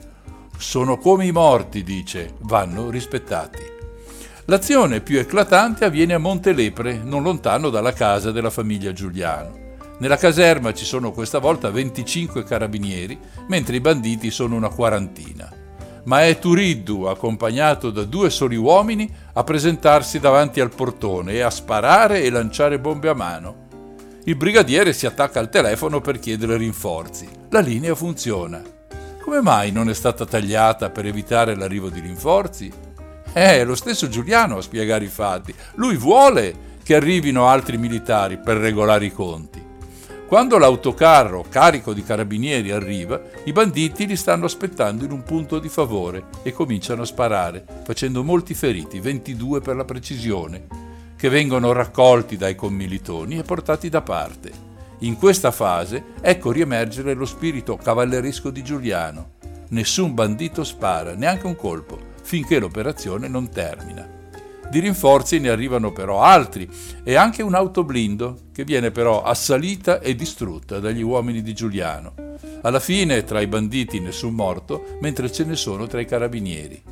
[0.57, 3.59] Sono come i morti, dice, vanno rispettati.
[4.45, 9.67] L'azione più eclatante avviene a Montelepre, non lontano dalla casa della famiglia Giuliano.
[9.99, 15.58] Nella caserma ci sono questa volta 25 carabinieri, mentre i banditi sono una quarantina.
[16.09, 21.51] Ma è Turiddu, accompagnato da due soli uomini, a presentarsi davanti al portone e a
[21.51, 23.67] sparare e lanciare bombe a mano.
[24.23, 27.29] Il brigadiere si attacca al telefono per chiedere rinforzi.
[27.49, 28.59] La linea funziona.
[29.21, 32.73] Come mai non è stata tagliata per evitare l'arrivo di rinforzi?
[33.31, 35.53] È lo stesso Giuliano a spiegare i fatti.
[35.75, 39.58] Lui vuole che arrivino altri militari per regolare i conti.
[40.29, 45.69] Quando l'autocarro carico di carabinieri arriva, i banditi li stanno aspettando in un punto di
[45.69, 50.67] favore e cominciano a sparare, facendo molti feriti, 22 per la precisione,
[51.15, 54.51] che vengono raccolti dai commilitoni e portati da parte.
[54.99, 59.31] In questa fase ecco riemergere lo spirito cavalleresco di Giuliano.
[59.69, 64.18] Nessun bandito spara, neanche un colpo, finché l'operazione non termina.
[64.69, 66.69] Di rinforzi ne arrivano però altri
[67.03, 72.13] e anche un autoblindo che viene però assalita e distrutta dagli uomini di Giuliano.
[72.61, 76.83] Alla fine tra i banditi nessun morto, mentre ce ne sono tra i carabinieri.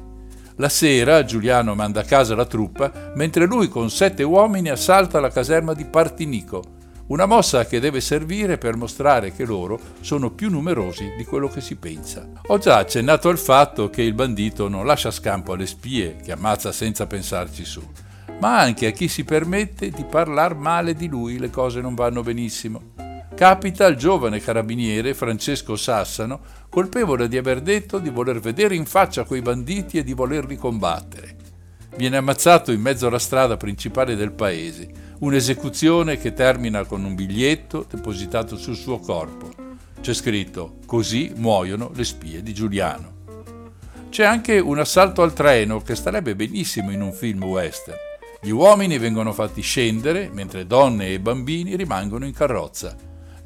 [0.56, 5.30] La sera Giuliano manda a casa la truppa, mentre lui con sette uomini assalta la
[5.30, 6.77] caserma di Partinico,
[7.08, 11.62] una mossa che deve servire per mostrare che loro sono più numerosi di quello che
[11.62, 12.30] si pensa.
[12.48, 16.72] Ho già accennato al fatto che il bandito non lascia scampo alle spie, che ammazza
[16.72, 17.82] senza pensarci su,
[18.40, 22.22] ma anche a chi si permette di parlare male di lui le cose non vanno
[22.22, 22.94] benissimo.
[23.36, 26.40] Capita al giovane carabiniere Francesco Sassano,
[26.70, 31.47] colpevole di aver detto di voler vedere in faccia quei banditi e di volerli combattere.
[31.96, 37.86] Viene ammazzato in mezzo alla strada principale del paese un'esecuzione che termina con un biglietto
[37.90, 39.50] depositato sul suo corpo.
[40.00, 43.16] C'è scritto Così muoiono le spie di Giuliano.
[44.10, 47.98] C'è anche un assalto al treno che starebbe benissimo in un film western.
[48.42, 52.96] Gli uomini vengono fatti scendere mentre donne e bambini rimangono in carrozza.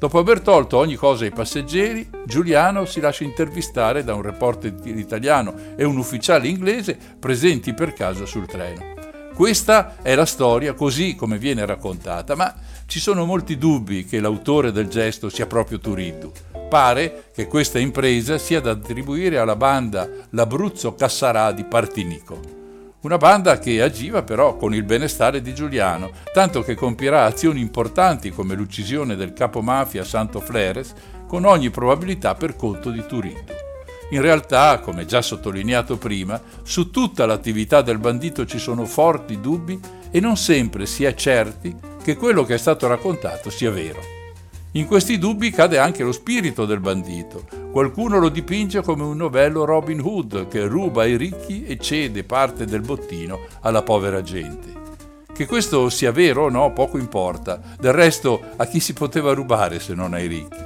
[0.02, 5.54] Dopo aver tolto ogni cosa ai passeggeri, Giuliano si lascia intervistare da un reporter italiano
[5.76, 8.94] e un ufficiale inglese presenti per caso sul treno.
[9.32, 12.52] Questa è la storia così come viene raccontata, ma
[12.86, 16.32] ci sono molti dubbi che l'autore del gesto sia proprio Turiddu.
[16.68, 22.61] Pare che questa impresa sia da attribuire alla banda L'Abruzzo Cassarà di Partinico.
[23.02, 28.30] Una banda che agiva però con il benestare di Giuliano, tanto che compierà azioni importanti
[28.30, 30.94] come l'uccisione del capomafia Santo Fleres,
[31.26, 33.52] con ogni probabilità per conto di Turiddu.
[34.10, 39.80] In realtà, come già sottolineato prima, su tutta l'attività del bandito ci sono forti dubbi
[40.08, 44.21] e non sempre si è certi che quello che è stato raccontato sia vero.
[44.74, 47.44] In questi dubbi cade anche lo spirito del bandito.
[47.70, 52.64] Qualcuno lo dipinge come un novello Robin Hood che ruba ai ricchi e cede parte
[52.64, 54.72] del bottino alla povera gente.
[55.30, 59.78] Che questo sia vero o no poco importa, del resto a chi si poteva rubare
[59.78, 60.64] se non ai ricchi?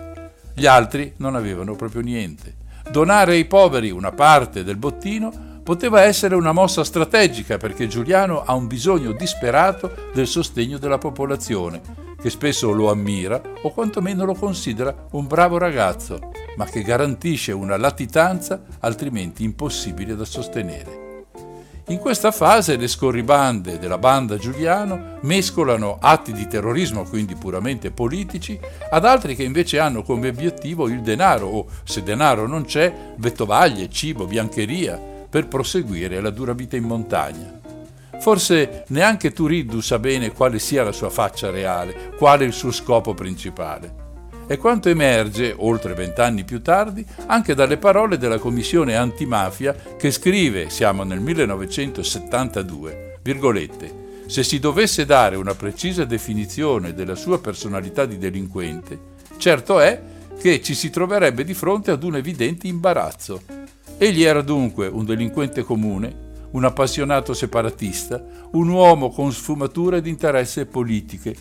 [0.55, 2.55] Gli altri non avevano proprio niente.
[2.89, 8.55] Donare ai poveri una parte del bottino poteva essere una mossa strategica perché Giuliano ha
[8.55, 11.81] un bisogno disperato del sostegno della popolazione,
[12.23, 17.77] che spesso lo ammira o quantomeno lo considera un bravo ragazzo, ma che garantisce una
[17.77, 21.25] latitanza altrimenti impossibile da sostenere.
[21.89, 28.57] In questa fase le scorribande della banda Giuliano mescolano atti di terrorismo, quindi puramente politici,
[28.89, 33.91] ad altri che invece hanno come obiettivo il denaro o, se denaro non c'è, vettovaglie,
[33.91, 37.61] cibo, biancheria, per proseguire la dura vita in montagna.
[38.19, 43.15] Forse neanche Turiddu sa bene quale sia la sua faccia reale, quale il suo scopo
[43.15, 44.05] principale
[44.47, 50.71] è quanto emerge, oltre vent'anni più tardi, anche dalle parole della Commissione antimafia che scrive,
[50.71, 58.19] siamo nel 1972, virgolette, se si dovesse dare una precisa definizione della sua personalità di
[58.19, 60.01] delinquente, certo è
[60.39, 63.43] che ci si troverebbe di fronte ad un evidente imbarazzo.
[63.99, 68.23] Egli era dunque un delinquente comune, un appassionato separatista,
[68.53, 71.35] un uomo con sfumature di interesse politiche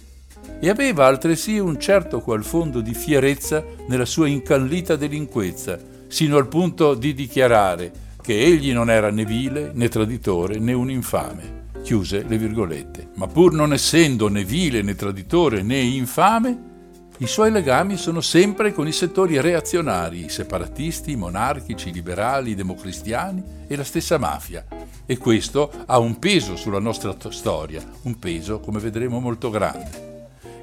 [0.62, 5.78] e aveva altresì un certo qual fondo di fierezza nella sua incallita delinquenza,
[6.08, 7.92] sino al punto di dichiarare
[8.22, 11.64] che egli non era né vile, né traditore, né un infame.
[11.84, 13.10] Chiuse le virgolette.
[13.16, 16.75] Ma pur non essendo né vile, né traditore, né infame,
[17.20, 23.86] i suoi legami sono sempre con i settori reazionari, separatisti, monarchici, liberali, democristiani e la
[23.86, 24.66] stessa mafia.
[25.06, 30.14] E questo ha un peso sulla nostra storia, un peso, come vedremo, molto grande.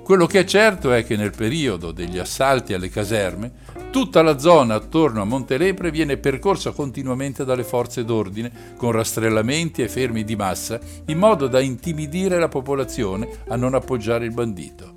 [0.04, 3.50] Quello che è certo è che nel periodo degli assalti alle caserme,
[3.90, 9.88] tutta la zona attorno a Montelepre viene percorsa continuamente dalle forze d'ordine, con rastrellamenti e
[9.88, 14.91] fermi di massa, in modo da intimidire la popolazione a non appoggiare il bandito.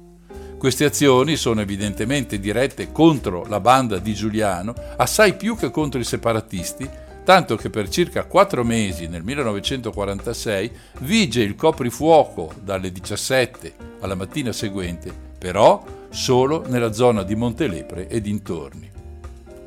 [0.57, 6.03] Queste azioni sono evidentemente dirette contro la banda di Giuliano, assai più che contro i
[6.03, 6.89] separatisti,
[7.23, 14.51] tanto che per circa quattro mesi nel 1946 vige il coprifuoco dalle 17 alla mattina
[14.51, 18.89] seguente, però solo nella zona di Montelepre e dintorni.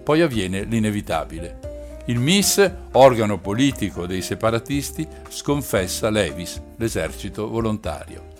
[0.02, 1.66] Poi avviene l'inevitabile.
[2.06, 8.37] Il MIS, organo politico dei separatisti, sconfessa l'Evis, l'esercito volontario.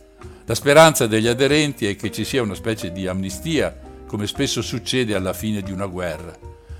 [0.49, 5.14] La speranza degli aderenti è che ci sia una specie di amnistia, come spesso succede
[5.14, 6.34] alla fine di una guerra.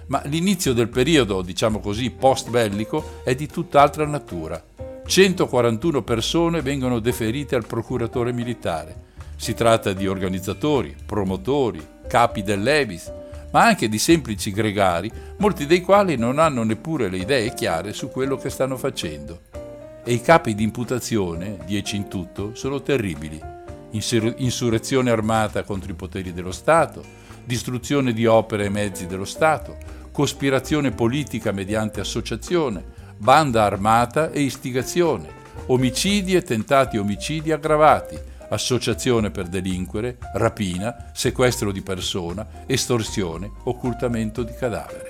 [0.07, 4.65] Ma l'inizio del periodo, diciamo così, post bellico è di tutt'altra natura.
[5.05, 8.97] 141 persone vengono deferite al procuratore militare.
[9.37, 13.13] Si tratta di organizzatori, promotori, capi dell'Evis,
[13.51, 18.09] ma anche di semplici gregari, molti dei quali non hanno neppure le idee chiare su
[18.09, 19.41] quello che stanno facendo.
[20.03, 23.57] E i capi di imputazione, dieci in tutto, sono terribili
[24.37, 27.03] insurrezione armata contro i poteri dello Stato,
[27.45, 29.77] distruzione di opere e mezzi dello Stato,
[30.13, 32.85] cospirazione politica mediante associazione,
[33.17, 35.29] banda armata e istigazione,
[35.67, 38.19] omicidi e tentati omicidi aggravati,
[38.51, 45.08] associazione per delinquere, rapina, sequestro di persona, estorsione, occultamento di cadavere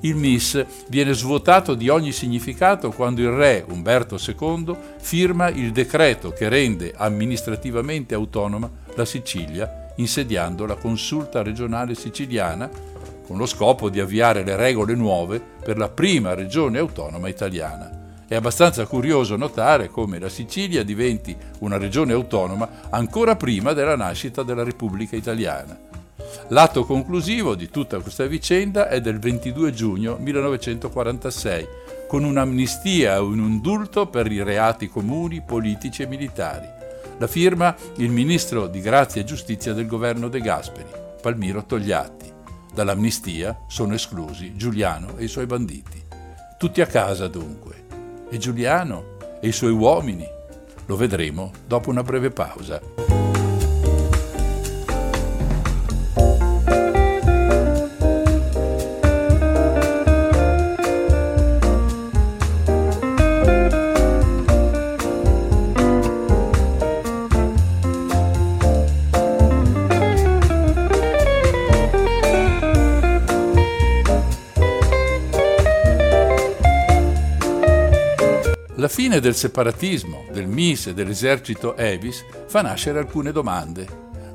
[0.00, 6.30] il MIS viene svuotato di ogni significato quando il re Umberto II firma il decreto
[6.30, 12.70] che rende amministrativamente autonoma la Sicilia, insediando la consulta regionale siciliana
[13.26, 17.98] con lo scopo di avviare le regole nuove per la prima regione autonoma italiana.
[18.26, 24.42] È abbastanza curioso notare come la Sicilia diventi una regione autonoma ancora prima della nascita
[24.42, 25.87] della Repubblica Italiana.
[26.48, 31.68] L'atto conclusivo di tutta questa vicenda è del 22 giugno 1946,
[32.06, 36.66] con un'amnistia e un indulto per i reati comuni, politici e militari.
[37.18, 40.88] La firma il ministro di Grazia e Giustizia del governo De Gasperi,
[41.20, 42.32] Palmiro Togliatti.
[42.72, 46.00] Dall'amnistia sono esclusi Giuliano e i suoi banditi.
[46.58, 47.86] Tutti a casa dunque.
[48.30, 50.26] E Giuliano e i suoi uomini?
[50.86, 53.27] Lo vedremo dopo una breve pausa.
[78.98, 83.86] Fine del separatismo, del MIS e dell'esercito Evis fa nascere alcune domande.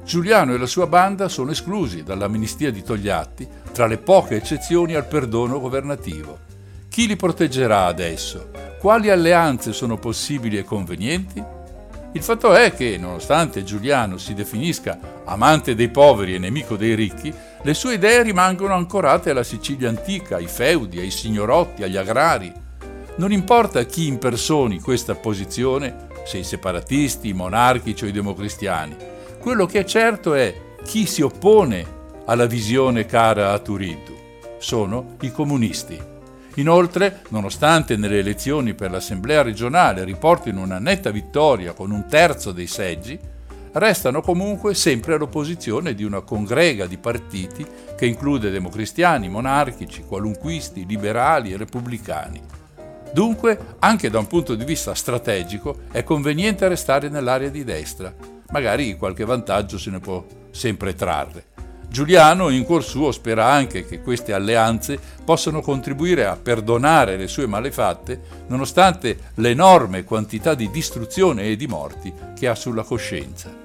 [0.06, 5.06] Giuliano e la sua banda sono esclusi dall'amnistia di Togliatti tra le poche eccezioni al
[5.06, 6.40] perdono governativo.
[6.88, 8.52] Chi li proteggerà adesso?
[8.80, 11.44] Quali alleanze sono possibili e convenienti?
[12.14, 17.34] Il fatto è che, nonostante Giuliano si definisca amante dei poveri e nemico dei ricchi,
[17.62, 22.63] le sue idee rimangono ancorate alla Sicilia antica, ai feudi, ai signorotti, agli agrari.
[23.16, 28.96] Non importa chi impersoni questa posizione, se i separatisti, i monarchici o i democristiani,
[29.40, 30.52] quello che è certo è
[30.84, 31.86] chi si oppone
[32.26, 34.18] alla visione cara a Turiddu.
[34.58, 36.02] Sono i comunisti.
[36.56, 42.68] Inoltre, nonostante nelle elezioni per l'Assemblea regionale riportino una netta vittoria con un terzo dei
[42.68, 43.20] seggi,
[43.74, 47.64] restano comunque sempre all'opposizione di una congrega di partiti
[47.96, 52.63] che include democristiani, monarchici, qualunquisti, liberali e repubblicani.
[53.14, 58.12] Dunque, anche da un punto di vista strategico, è conveniente restare nell'area di destra.
[58.50, 61.52] Magari qualche vantaggio se ne può sempre trarre.
[61.88, 67.46] Giuliano in cuor suo spera anche che queste alleanze possano contribuire a perdonare le sue
[67.46, 73.63] malefatte nonostante l'enorme quantità di distruzione e di morti che ha sulla coscienza.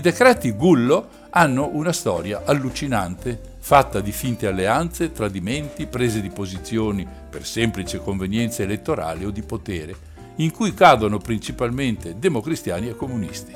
[0.00, 7.44] Decreti Gullo hanno una storia allucinante, fatta di finte alleanze, tradimenti, prese di posizioni per
[7.46, 9.94] semplice convenienza elettorale o di potere,
[10.36, 13.54] in cui cadono principalmente democristiani e comunisti.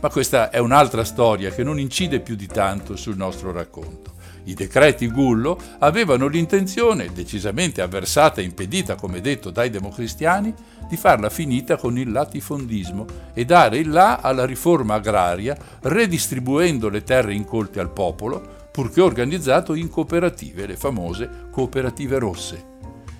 [0.00, 4.11] Ma questa è un'altra storia che non incide più di tanto sul nostro racconto.
[4.44, 10.52] I decreti Gullo avevano l'intenzione, decisamente avversata e impedita, come detto, dai democristiani,
[10.88, 17.02] di farla finita con il latifondismo e dare il là alla riforma agraria, redistribuendo le
[17.02, 22.70] terre incolte al popolo, purché organizzato in cooperative, le famose cooperative rosse.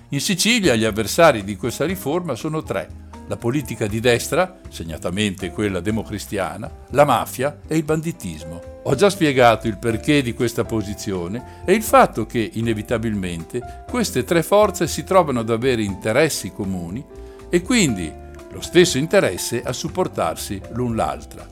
[0.09, 3.02] In Sicilia gli avversari di questa riforma sono tre,
[3.33, 8.81] la politica di destra, segnatamente quella democristiana, la mafia e il banditismo.
[8.83, 14.43] Ho già spiegato il perché di questa posizione e il fatto che, inevitabilmente, queste tre
[14.43, 17.03] forze si trovano ad avere interessi comuni
[17.49, 18.11] e quindi
[18.51, 21.49] lo stesso interesse a supportarsi l'un l'altra.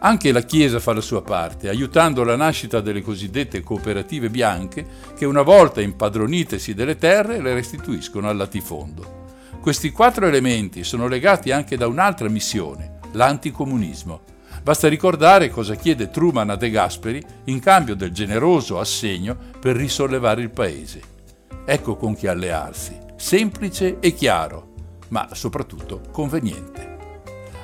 [0.00, 4.84] Anche la Chiesa fa la sua parte, aiutando la nascita delle cosiddette cooperative bianche
[5.16, 9.21] che una volta impadronitesi delle terre le restituiscono al latifondo.
[9.62, 14.22] Questi quattro elementi sono legati anche da un'altra missione, l'anticomunismo.
[14.60, 20.42] Basta ricordare cosa chiede Truman a De Gasperi in cambio del generoso assegno per risollevare
[20.42, 21.00] il paese.
[21.64, 24.72] Ecco con chi allearsi, semplice e chiaro,
[25.10, 26.96] ma soprattutto conveniente.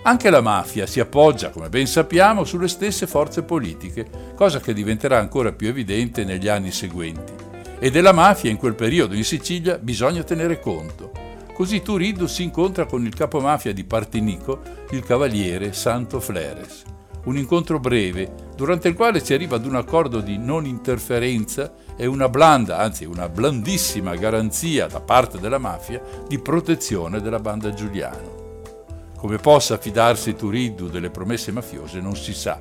[0.02, 5.18] Anche la mafia si appoggia, come ben sappiamo, sulle stesse forze politiche, cosa che diventerà
[5.18, 7.32] ancora più evidente negli anni seguenti.
[7.80, 11.17] E della mafia in quel periodo in Sicilia bisogna tenere conto.
[11.58, 16.84] Così Turiddu si incontra con il capomafia di Partinico, il cavaliere Santo Fleres.
[17.24, 22.06] Un incontro breve, durante il quale si arriva ad un accordo di non interferenza e
[22.06, 28.60] una blanda, anzi una blandissima garanzia da parte della mafia di protezione della banda Giuliano.
[29.16, 32.56] Come possa fidarsi Turiddu delle promesse mafiose non si sa.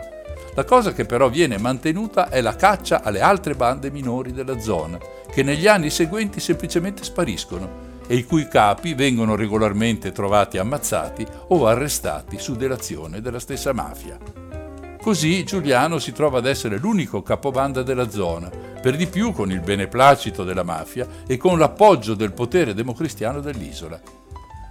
[0.56, 4.98] La cosa che però viene mantenuta è la caccia alle altre bande minori della zona,
[5.30, 11.68] che negli anni seguenti semplicemente spariscono e i cui capi vengono regolarmente trovati ammazzati o
[11.68, 14.18] arrestati su delazione della stessa mafia.
[15.02, 19.62] Così Giuliano si trova ad essere l'unico capobanda della zona, per di più con il
[19.62, 24.00] beneplacito della mafia e con l'appoggio del potere democristiano dell'isola.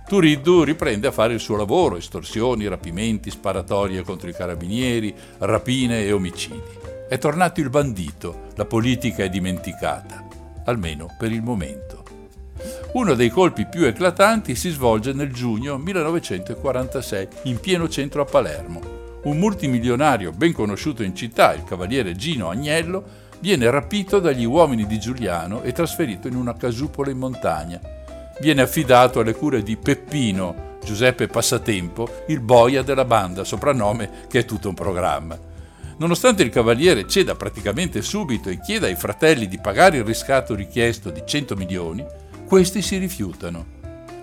[0.07, 6.13] Turiddu riprende a fare il suo lavoro, estorsioni, rapimenti, sparatorie contro i carabinieri, rapine e
[6.13, 6.63] omicidi.
[7.09, 10.25] È tornato il bandito, la politica è dimenticata,
[10.65, 12.06] almeno per il momento.
[12.97, 18.81] Uno dei colpi più eclatanti si svolge nel giugno 1946, in pieno centro a Palermo.
[19.25, 23.05] Un multimilionario ben conosciuto in città, il cavaliere Gino Agnello,
[23.41, 27.79] viene rapito dagli uomini di Giuliano e trasferito in una casupola in montagna.
[28.41, 34.45] Viene affidato alle cure di Peppino, Giuseppe Passatempo, il boia della banda, soprannome che è
[34.47, 35.39] tutto un programma.
[35.99, 41.11] Nonostante il cavaliere ceda praticamente subito e chieda ai fratelli di pagare il riscatto richiesto
[41.11, 43.75] di 100 milioni, questi si rifiutano.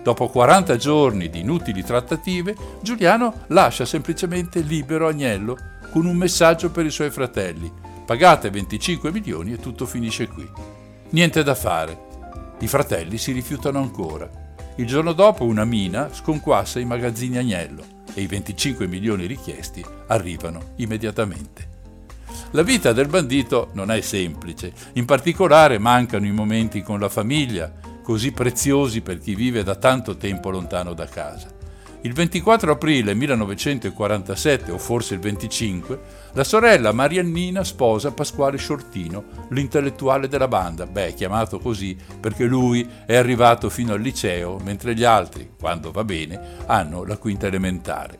[0.02, 5.56] Dopo 40 giorni di inutili trattative, Giuliano lascia semplicemente libero Agnello
[5.90, 7.70] con un messaggio per i suoi fratelli.
[8.04, 10.46] Pagate 25 milioni e tutto finisce qui.
[11.10, 11.96] Niente da fare.
[12.58, 14.28] I fratelli si rifiutano ancora.
[14.76, 20.72] Il giorno dopo una mina sconquassa i magazzini Agnello e i 25 milioni richiesti arrivano
[20.76, 21.72] immediatamente.
[22.50, 27.72] La vita del bandito non è semplice, in particolare mancano i momenti con la famiglia,
[28.04, 31.48] così preziosi per chi vive da tanto tempo lontano da casa.
[32.02, 36.00] Il 24 aprile 1947, o forse il 25,
[36.34, 43.16] la sorella Mariannina sposa Pasquale Shortino, l'intellettuale della banda, beh, chiamato così perché lui è
[43.16, 48.18] arrivato fino al liceo, mentre gli altri, quando va bene, hanno la quinta elementare.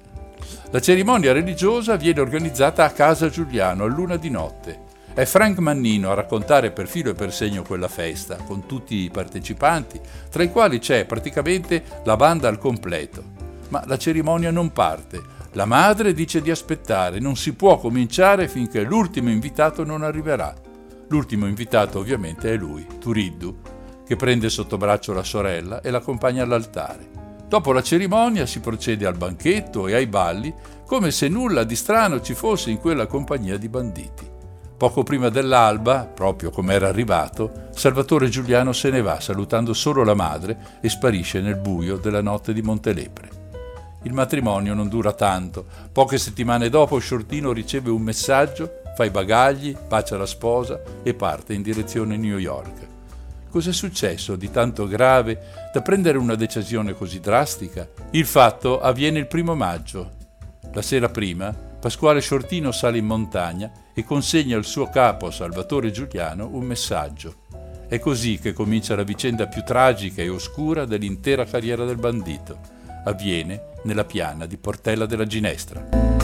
[0.71, 4.84] La cerimonia religiosa viene organizzata a casa Giuliano a luna di notte.
[5.15, 9.11] È Frank Mannino a raccontare per filo e per segno quella festa, con tutti i
[9.11, 13.23] partecipanti, tra i quali c'è praticamente la banda al completo.
[13.69, 15.23] Ma la cerimonia non parte.
[15.53, 20.53] La madre dice di aspettare, non si può cominciare finché l'ultimo invitato non arriverà.
[21.07, 23.61] L'ultimo invitato ovviamente è lui, Turiddu,
[24.05, 27.09] che prende sotto braccio la sorella e l'accompagna all'altare.
[27.47, 30.53] Dopo la cerimonia si procede al banchetto e ai balli,
[30.85, 34.33] come se nulla di strano ci fosse in quella compagnia di banditi.
[34.85, 40.13] Poco prima dell'alba, proprio come era arrivato, Salvatore Giuliano se ne va salutando solo la
[40.13, 43.31] madre e sparisce nel buio della notte di Montelepre.
[44.03, 45.65] Il matrimonio non dura tanto.
[45.91, 51.55] Poche settimane dopo Shortino riceve un messaggio, fa i bagagli, bacia la sposa e parte
[51.55, 52.87] in direzione New York.
[53.49, 57.89] Cos'è successo di tanto grave da prendere una decisione così drastica?
[58.11, 60.11] Il fatto avviene il primo maggio.
[60.75, 66.49] La sera prima Pasquale Shortino sale in montagna e consegna al suo capo Salvatore Giuliano
[66.53, 67.43] un messaggio.
[67.87, 72.59] È così che comincia la vicenda più tragica e oscura dell'intera carriera del bandito.
[73.05, 76.24] Avviene nella piana di Portella della Ginestra.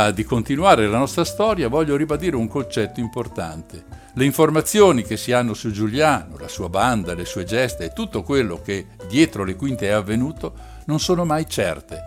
[0.00, 3.84] Prima di continuare la nostra storia voglio ribadire un concetto importante.
[4.14, 8.22] Le informazioni che si hanno su Giuliano, la sua banda, le sue gesta e tutto
[8.22, 10.54] quello che dietro le quinte è avvenuto
[10.86, 12.00] non sono mai certe.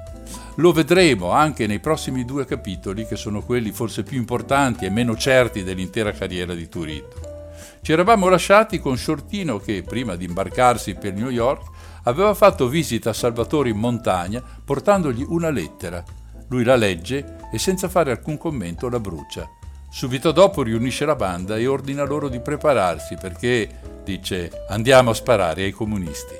[0.55, 5.15] Lo vedremo anche nei prossimi due capitoli che sono quelli forse più importanti e meno
[5.15, 7.51] certi dell'intera carriera di Turitto.
[7.83, 11.69] Ci eravamo lasciati con Shortino che, prima di imbarcarsi per New York,
[12.05, 16.03] aveva fatto visita a Salvatore in montagna portandogli una lettera
[16.47, 19.49] lui la legge e senza fare alcun commento la brucia.
[19.91, 23.69] Subito dopo riunisce la banda e ordina loro di prepararsi perché,
[24.03, 26.33] dice, andiamo a sparare ai comunisti.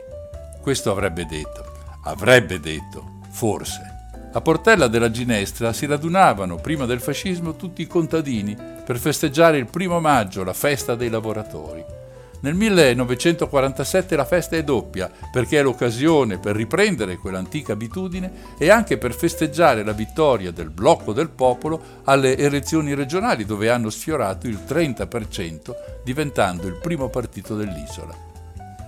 [0.59, 1.63] Questo avrebbe detto,
[2.03, 3.81] avrebbe detto, forse.
[4.33, 9.67] A Portella della Ginestra si radunavano prima del fascismo tutti i contadini per festeggiare il
[9.67, 12.01] primo maggio, la festa dei lavoratori.
[12.43, 18.97] Nel 1947 la festa è doppia perché è l'occasione per riprendere quell'antica abitudine e anche
[18.97, 24.59] per festeggiare la vittoria del blocco del popolo alle elezioni regionali dove hanno sfiorato il
[24.67, 25.73] 30%
[26.03, 28.13] diventando il primo partito dell'isola.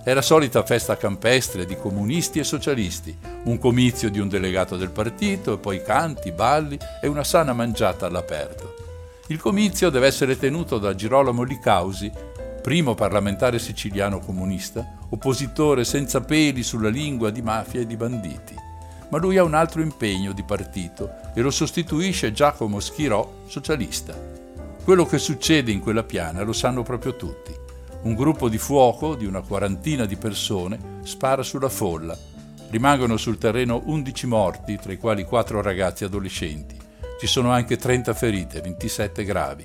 [0.04, 4.90] È la solita festa campestre di comunisti e socialisti, un comizio di un delegato del
[4.90, 8.74] partito e poi canti, balli e una sana mangiata all'aperto.
[9.28, 12.12] Il comizio deve essere tenuto da Girolamo Licausi,
[12.66, 18.56] primo parlamentare siciliano comunista, oppositore senza peli sulla lingua di mafia e di banditi.
[19.10, 24.20] Ma lui ha un altro impegno di partito e lo sostituisce Giacomo Schirò, socialista.
[24.82, 27.54] Quello che succede in quella piana lo sanno proprio tutti.
[28.02, 32.18] Un gruppo di fuoco di una quarantina di persone spara sulla folla.
[32.70, 36.76] Rimangono sul terreno 11 morti, tra i quali 4 ragazzi adolescenti.
[37.20, 39.64] Ci sono anche 30 ferite, 27 gravi.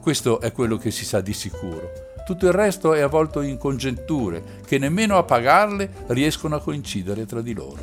[0.00, 2.09] Questo è quello che si sa di sicuro.
[2.30, 7.40] Tutto il resto è avvolto in congetture che nemmeno a pagarle riescono a coincidere tra
[7.40, 7.80] di loro.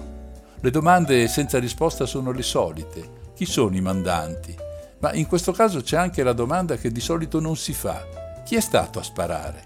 [0.62, 3.34] Le domande senza risposta sono le solite.
[3.36, 4.56] Chi sono i mandanti?
[5.00, 8.08] Ma in questo caso c'è anche la domanda che di solito non si fa.
[8.46, 9.66] Chi è stato a sparare?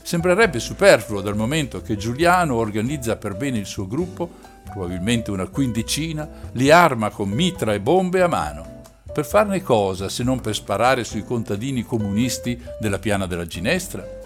[0.00, 4.30] Sembrerebbe superfluo dal momento che Giuliano organizza per bene il suo gruppo,
[4.64, 8.80] probabilmente una quindicina, li arma con mitra e bombe a mano.
[9.12, 14.20] Per farne cosa se non per sparare sui contadini comunisti della piana della Ginestra?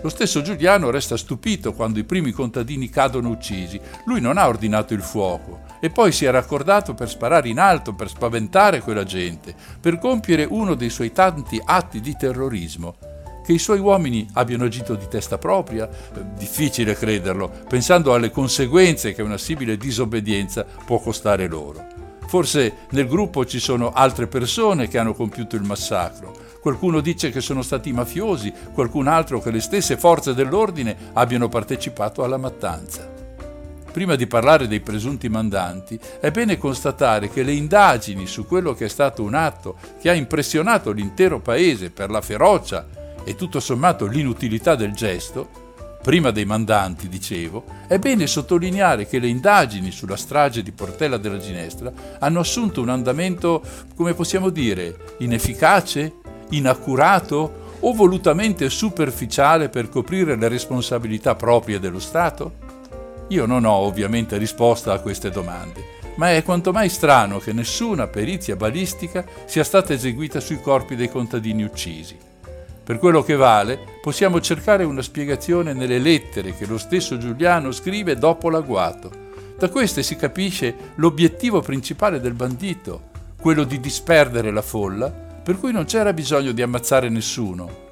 [0.00, 3.80] Lo stesso Giuliano resta stupito quando i primi contadini cadono uccisi.
[4.04, 7.94] Lui non ha ordinato il fuoco e poi si è raccordato per sparare in alto,
[7.94, 12.96] per spaventare quella gente, per compiere uno dei suoi tanti atti di terrorismo.
[13.44, 15.88] Che i suoi uomini abbiano agito di testa propria?
[16.36, 21.84] Difficile crederlo, pensando alle conseguenze che una simile disobbedienza può costare loro.
[22.28, 27.40] Forse nel gruppo ci sono altre persone che hanno compiuto il massacro Qualcuno dice che
[27.40, 33.10] sono stati i mafiosi, qualcun altro che le stesse forze dell'ordine abbiano partecipato alla mattanza.
[33.90, 38.84] Prima di parlare dei presunti mandanti, è bene constatare che le indagini su quello che
[38.84, 42.86] è stato un atto che ha impressionato l'intero paese per la ferocia
[43.24, 45.48] e tutto sommato l'inutilità del gesto,
[46.02, 51.38] prima dei mandanti, dicevo, è bene sottolineare che le indagini sulla strage di Portella della
[51.38, 53.62] Ginestra hanno assunto un andamento,
[53.94, 56.17] come possiamo dire, inefficace,
[56.50, 62.66] inaccurato o volutamente superficiale per coprire le responsabilità proprie dello Stato?
[63.28, 65.84] Io non ho ovviamente risposta a queste domande,
[66.16, 71.10] ma è quanto mai strano che nessuna perizia balistica sia stata eseguita sui corpi dei
[71.10, 72.16] contadini uccisi.
[72.82, 78.16] Per quello che vale, possiamo cercare una spiegazione nelle lettere che lo stesso Giuliano scrive
[78.16, 79.26] dopo l'agguato.
[79.58, 85.72] Da queste si capisce l'obiettivo principale del bandito, quello di disperdere la folla per cui
[85.72, 87.86] non c'era bisogno di ammazzare nessuno.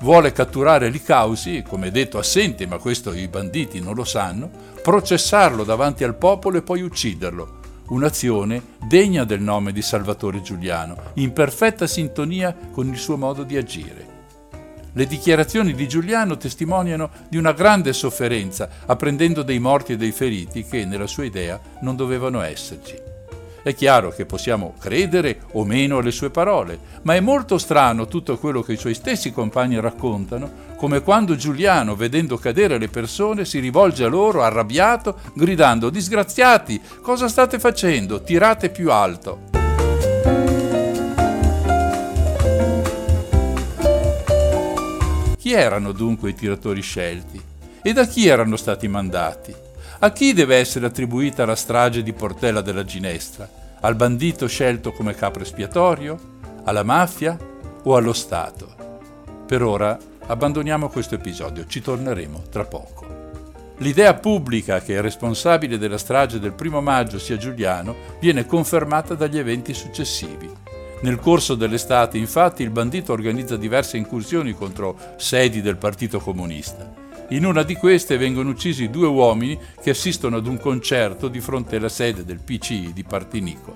[0.00, 4.50] Vuole catturare Licausi, come detto assente, ma questo i banditi non lo sanno,
[4.82, 7.60] processarlo davanti al popolo e poi ucciderlo.
[7.88, 13.56] Un'azione degna del nome di Salvatore Giuliano, in perfetta sintonia con il suo modo di
[13.56, 14.06] agire.
[14.92, 20.62] Le dichiarazioni di Giuliano testimoniano di una grande sofferenza, apprendendo dei morti e dei feriti
[20.62, 23.07] che, nella sua idea, non dovevano esserci.
[23.68, 28.38] È chiaro che possiamo credere o meno alle sue parole, ma è molto strano tutto
[28.38, 33.58] quello che i suoi stessi compagni raccontano, come quando Giuliano, vedendo cadere le persone, si
[33.58, 38.22] rivolge a loro arrabbiato, gridando Disgraziati, cosa state facendo?
[38.22, 39.50] Tirate più alto.
[45.36, 47.38] Chi erano dunque i tiratori scelti?
[47.82, 49.54] E da chi erano stati mandati?
[50.00, 53.57] A chi deve essere attribuita la strage di Portella della Ginestra?
[53.80, 56.18] Al bandito scelto come capo espiatorio?
[56.64, 57.38] Alla mafia
[57.84, 58.74] o allo Stato?
[59.46, 63.06] Per ora abbandoniamo questo episodio, ci torneremo tra poco.
[63.76, 69.38] L'idea pubblica che il responsabile della strage del primo maggio sia Giuliano viene confermata dagli
[69.38, 70.50] eventi successivi.
[71.02, 77.06] Nel corso dell'estate, infatti, il bandito organizza diverse incursioni contro sedi del Partito Comunista.
[77.30, 81.76] In una di queste vengono uccisi due uomini che assistono ad un concerto di fronte
[81.76, 83.74] alla sede del PCI di Partinico.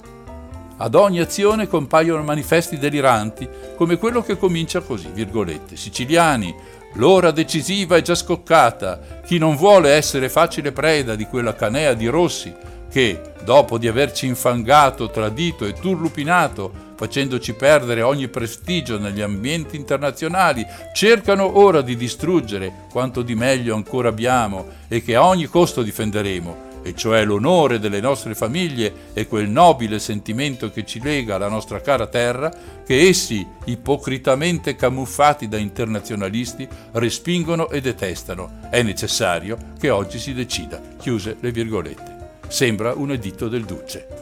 [0.79, 3.47] Ad ogni azione compaiono manifesti deliranti,
[3.77, 6.55] come quello che comincia così, virgolette, siciliani,
[6.95, 12.07] l'ora decisiva è già scoccata, chi non vuole essere facile preda di quella canea di
[12.07, 12.55] rossi
[12.91, 20.65] che, dopo di averci infangato, tradito e turlupinato, facendoci perdere ogni prestigio negli ambienti internazionali,
[20.95, 26.81] cercano ora di distruggere quanto di meglio ancora abbiamo e che a ogni costo difenderemo,
[26.85, 31.81] e cioè l'onore delle nostre famiglie e quel nobile sentimento che ci lega alla nostra
[31.81, 32.53] cara terra,
[32.87, 38.61] che essi, ipocritamente camuffati da internazionalisti, respingono e detestano.
[38.71, 40.81] È necessario che oggi si decida.
[41.01, 42.17] Chiuse le virgolette.
[42.47, 44.22] Sembra un editto del Duce.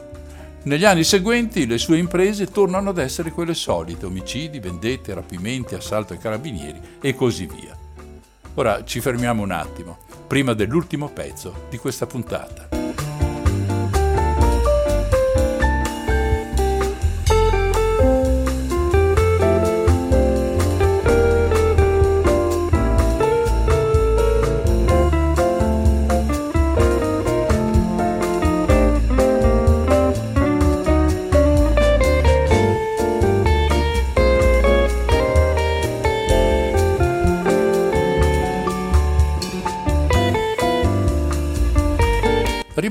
[0.63, 6.13] Negli anni seguenti le sue imprese tornano ad essere quelle solite, omicidi, vendette, rapimenti, assalto
[6.13, 7.75] ai carabinieri e così via.
[8.53, 9.97] Ora ci fermiamo un attimo,
[10.27, 12.69] prima dell'ultimo pezzo di questa puntata.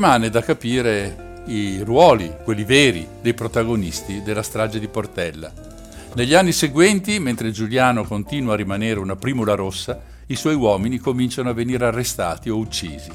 [0.00, 5.52] Rimane da capire i ruoli, quelli veri, dei protagonisti della strage di Portella.
[6.14, 11.50] Negli anni seguenti, mentre Giuliano continua a rimanere una primula rossa, i suoi uomini cominciano
[11.50, 13.10] a venire arrestati o uccisi.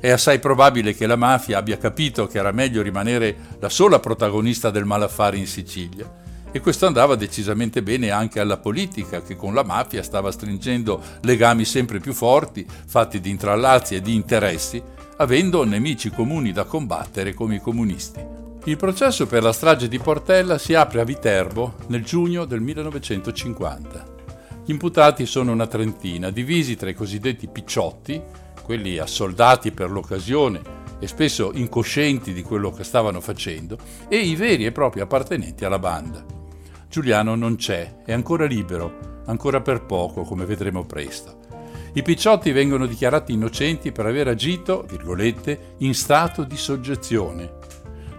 [0.00, 4.68] È assai probabile che la mafia abbia capito che era meglio rimanere la sola protagonista
[4.68, 6.12] del malaffare in Sicilia.
[6.52, 11.64] E questo andava decisamente bene anche alla politica, che con la mafia stava stringendo legami
[11.64, 14.82] sempre più forti, fatti di intrallazzi e di interessi,
[15.20, 18.24] avendo nemici comuni da combattere come i comunisti.
[18.64, 24.16] Il processo per la strage di Portella si apre a Viterbo nel giugno del 1950.
[24.64, 28.20] Gli imputati sono una trentina, divisi tra i cosiddetti picciotti,
[28.62, 34.66] quelli assoldati per l'occasione e spesso incoscienti di quello che stavano facendo, e i veri
[34.66, 36.24] e propri appartenenti alla banda.
[36.88, 41.37] Giuliano non c'è, è ancora libero, ancora per poco, come vedremo presto.
[41.94, 47.52] I picciotti vengono dichiarati innocenti per aver agito, virgolette, in stato di soggezione,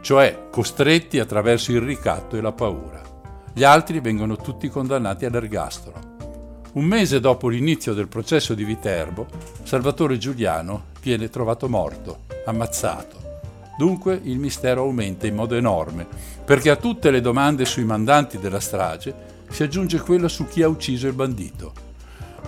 [0.02, 3.02] cioè costretti attraverso il ricatto e la paura.
[3.54, 6.18] Gli altri vengono tutti condannati all'ergastolo.
[6.72, 9.28] Un mese dopo l'inizio del processo di Viterbo,
[9.64, 13.18] Salvatore Giuliano viene trovato morto, ammazzato.
[13.78, 16.08] Dunque il mistero aumenta in modo enorme,
[16.44, 19.14] perché a tutte le domande sui mandanti della strage
[19.50, 21.88] si aggiunge quella su chi ha ucciso il bandito.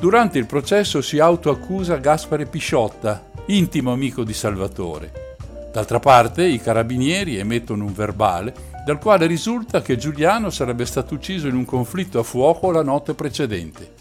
[0.02, 5.36] Durante il processo si autoaccusa Gaspare Pisciotta, intimo amico di Salvatore.
[5.72, 8.52] D'altra parte i carabinieri emettono un verbale
[8.84, 13.14] dal quale risulta che Giuliano sarebbe stato ucciso in un conflitto a fuoco la notte
[13.14, 13.94] precedente.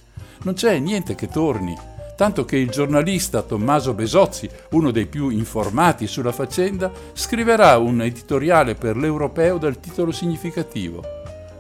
[0.45, 1.77] Non c'è niente che torni,
[2.17, 8.75] tanto che il giornalista Tommaso Besozzi, uno dei più informati sulla faccenda, scriverà un editoriale
[8.75, 11.05] per l'Europeo dal titolo significativo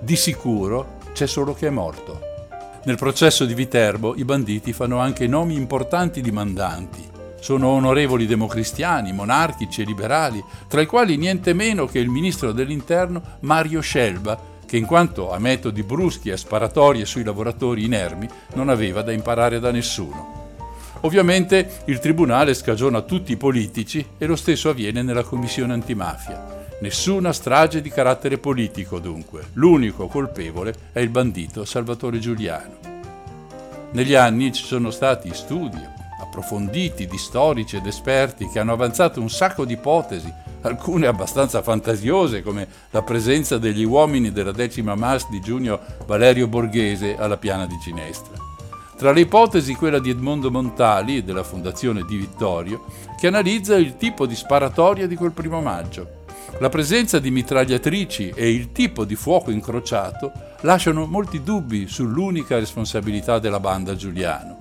[0.00, 2.29] Di sicuro c'è solo che è morto.
[2.82, 7.06] Nel processo di Viterbo i banditi fanno anche nomi importanti di mandanti.
[7.38, 13.36] Sono onorevoli democristiani, monarchici e liberali, tra i quali niente meno che il ministro dell'Interno
[13.40, 19.02] Mario Scelba, che in quanto a metodi bruschi e sparatorie sui lavoratori inermi non aveva
[19.02, 20.38] da imparare da nessuno.
[21.02, 26.59] Ovviamente il tribunale scagiona tutti i politici e lo stesso avviene nella commissione antimafia.
[26.80, 32.78] Nessuna strage di carattere politico dunque, l'unico colpevole è il bandito Salvatore Giuliano.
[33.90, 35.78] Negli anni ci sono stati studi
[36.22, 42.42] approfonditi di storici ed esperti che hanno avanzato un sacco di ipotesi alcune abbastanza fantasiose
[42.42, 47.76] come la presenza degli uomini della decima MAS di giugno Valerio Borghese alla piana di
[47.76, 48.38] Ginestra.
[48.96, 52.84] Tra le ipotesi quella di Edmondo Montali e della Fondazione Di Vittorio,
[53.18, 56.19] che analizza il tipo di sparatoria di quel primo maggio.
[56.58, 60.32] La presenza di mitragliatrici e il tipo di fuoco incrociato
[60.62, 64.58] lasciano molti dubbi sull'unica responsabilità della banda Giuliano.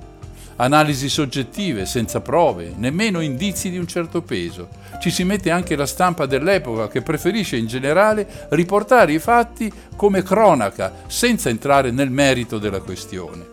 [0.58, 4.68] Analisi soggettive, senza prove, nemmeno indizi di un certo peso.
[5.00, 10.22] Ci si mette anche la stampa dell'epoca che preferisce in generale riportare i fatti come
[10.22, 13.46] cronaca, senza entrare nel merito della questione.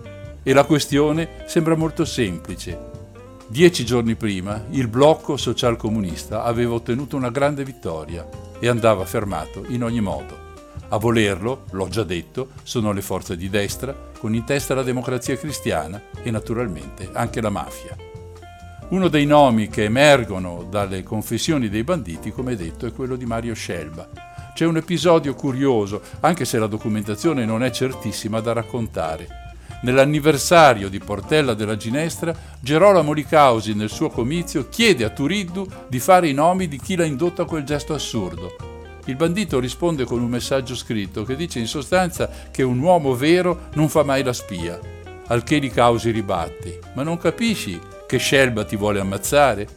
[0.42, 2.95] E la questione sembra molto semplice.
[3.48, 8.28] Dieci giorni prima il blocco socialcomunista aveva ottenuto una grande vittoria
[8.58, 10.44] e andava fermato in ogni modo.
[10.88, 15.36] A volerlo, l'ho già detto, sono le forze di destra, con in testa la democrazia
[15.36, 17.96] cristiana e naturalmente anche la mafia.
[18.88, 23.54] Uno dei nomi che emergono dalle confessioni dei banditi, come detto, è quello di Mario
[23.54, 24.08] Scelba.
[24.54, 29.45] C'è un episodio curioso, anche se la documentazione non è certissima da raccontare.
[29.82, 36.28] Nell'anniversario di Portella della Ginestra, Gerolamo Licausi nel suo comizio chiede a Turiddu di fare
[36.28, 38.56] i nomi di chi l'ha indotto a quel gesto assurdo.
[39.04, 43.68] Il bandito risponde con un messaggio scritto che dice in sostanza che un uomo vero
[43.74, 44.78] non fa mai la spia.
[45.28, 49.68] Al che Licausi ribatti: Ma non capisci che Scelba ti vuole ammazzare?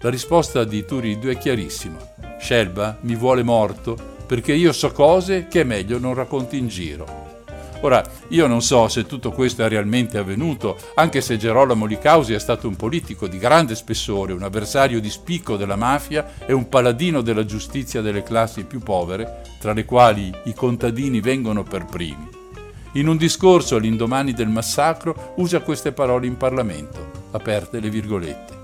[0.00, 1.96] La risposta di Turiddu è chiarissima.
[2.38, 7.23] Scelba mi vuole morto perché io so cose che è meglio non racconti in giro.
[7.84, 12.38] Ora, io non so se tutto questo è realmente avvenuto, anche se Gerolamo Licausi è
[12.38, 17.20] stato un politico di grande spessore, un avversario di spicco della mafia e un paladino
[17.20, 22.26] della giustizia delle classi più povere, tra le quali i contadini vengono per primi.
[22.92, 28.62] In un discorso all'indomani del massacro usa queste parole in Parlamento, aperte le virgolette.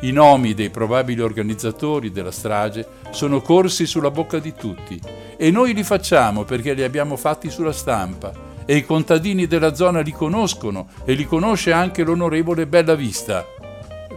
[0.00, 4.98] I nomi dei probabili organizzatori della strage sono corsi sulla bocca di tutti
[5.36, 10.00] e noi li facciamo perché li abbiamo fatti sulla stampa e i contadini della zona
[10.00, 13.44] li conoscono e li conosce anche l'onorevole Bellavista.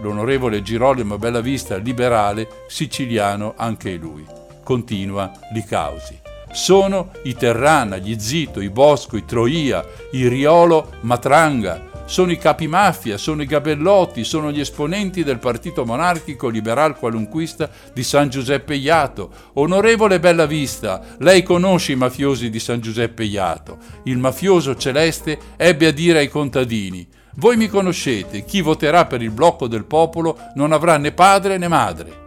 [0.01, 4.25] L'onorevole Girolamo Bellavista, liberale, siciliano anche lui.
[4.63, 6.19] Continua Licausi.
[6.51, 12.67] Sono i Terrana, gli Zito, i Bosco, i Troia, i Riolo Matranga, sono i capi
[12.67, 18.75] mafia, sono i gabellotti, sono gli esponenti del partito monarchico liberal qualunquista di San Giuseppe
[18.75, 19.29] Iato.
[19.53, 23.77] Onorevole Bellavista, lei conosce i mafiosi di San Giuseppe Iato.
[24.03, 27.07] Il mafioso celeste ebbe a dire ai contadini
[27.39, 31.67] voi mi conoscete, chi voterà per il blocco del popolo non avrà né padre né
[31.67, 32.25] madre.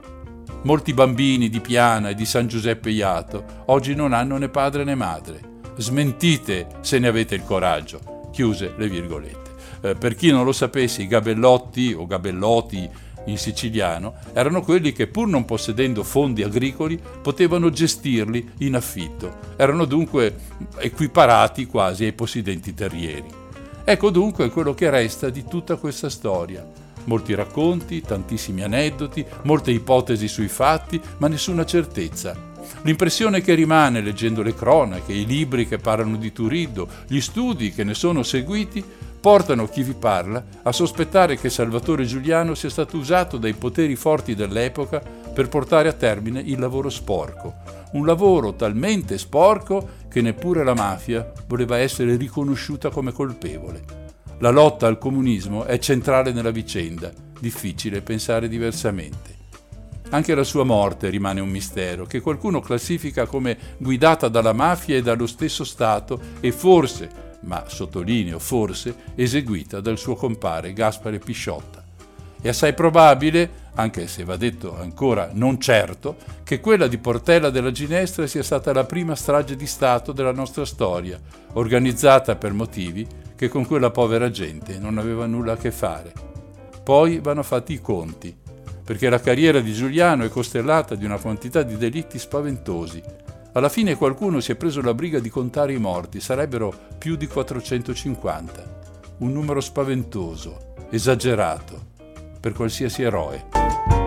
[0.62, 4.94] Molti bambini di Piana e di San Giuseppe Iato oggi non hanno né padre né
[4.94, 5.40] madre.
[5.74, 8.28] Smentite se ne avete il coraggio.
[8.30, 9.49] Chiuse le virgolette.
[9.82, 12.88] Eh, per chi non lo sapesse, i gabellotti o gabellotti
[13.26, 19.38] in siciliano erano quelli che pur non possedendo fondi agricoli potevano gestirli in affitto.
[19.56, 20.36] Erano dunque
[20.78, 23.28] equiparati quasi ai possidenti terrieri.
[23.84, 26.66] Ecco dunque quello che resta di tutta questa storia.
[27.04, 32.48] Molti racconti, tantissimi aneddoti, molte ipotesi sui fatti, ma nessuna certezza.
[32.82, 37.84] L'impressione che rimane leggendo le cronache, i libri che parlano di Turiddo, gli studi che
[37.84, 38.84] ne sono seguiti,
[39.20, 44.34] portano chi vi parla a sospettare che Salvatore Giuliano sia stato usato dai poteri forti
[44.34, 47.54] dell'epoca per portare a termine il lavoro sporco,
[47.92, 53.98] un lavoro talmente sporco che neppure la mafia voleva essere riconosciuta come colpevole.
[54.38, 59.36] La lotta al comunismo è centrale nella vicenda, difficile pensare diversamente.
[60.12, 65.02] Anche la sua morte rimane un mistero, che qualcuno classifica come guidata dalla mafia e
[65.02, 71.84] dallo stesso Stato e forse ma sottolineo forse, eseguita dal suo compare Gaspare Pisciotta.
[72.43, 77.70] È assai probabile, anche se va detto ancora non certo, che quella di Portella della
[77.70, 81.20] Ginestra sia stata la prima strage di Stato della nostra storia,
[81.53, 86.12] organizzata per motivi che con quella povera gente non aveva nulla a che fare.
[86.82, 88.34] Poi vanno fatti i conti,
[88.84, 93.03] perché la carriera di Giuliano è costellata di una quantità di delitti spaventosi,
[93.53, 97.26] alla fine qualcuno si è preso la briga di contare i morti, sarebbero più di
[97.26, 98.78] 450.
[99.18, 101.88] Un numero spaventoso, esagerato,
[102.38, 103.99] per qualsiasi eroe.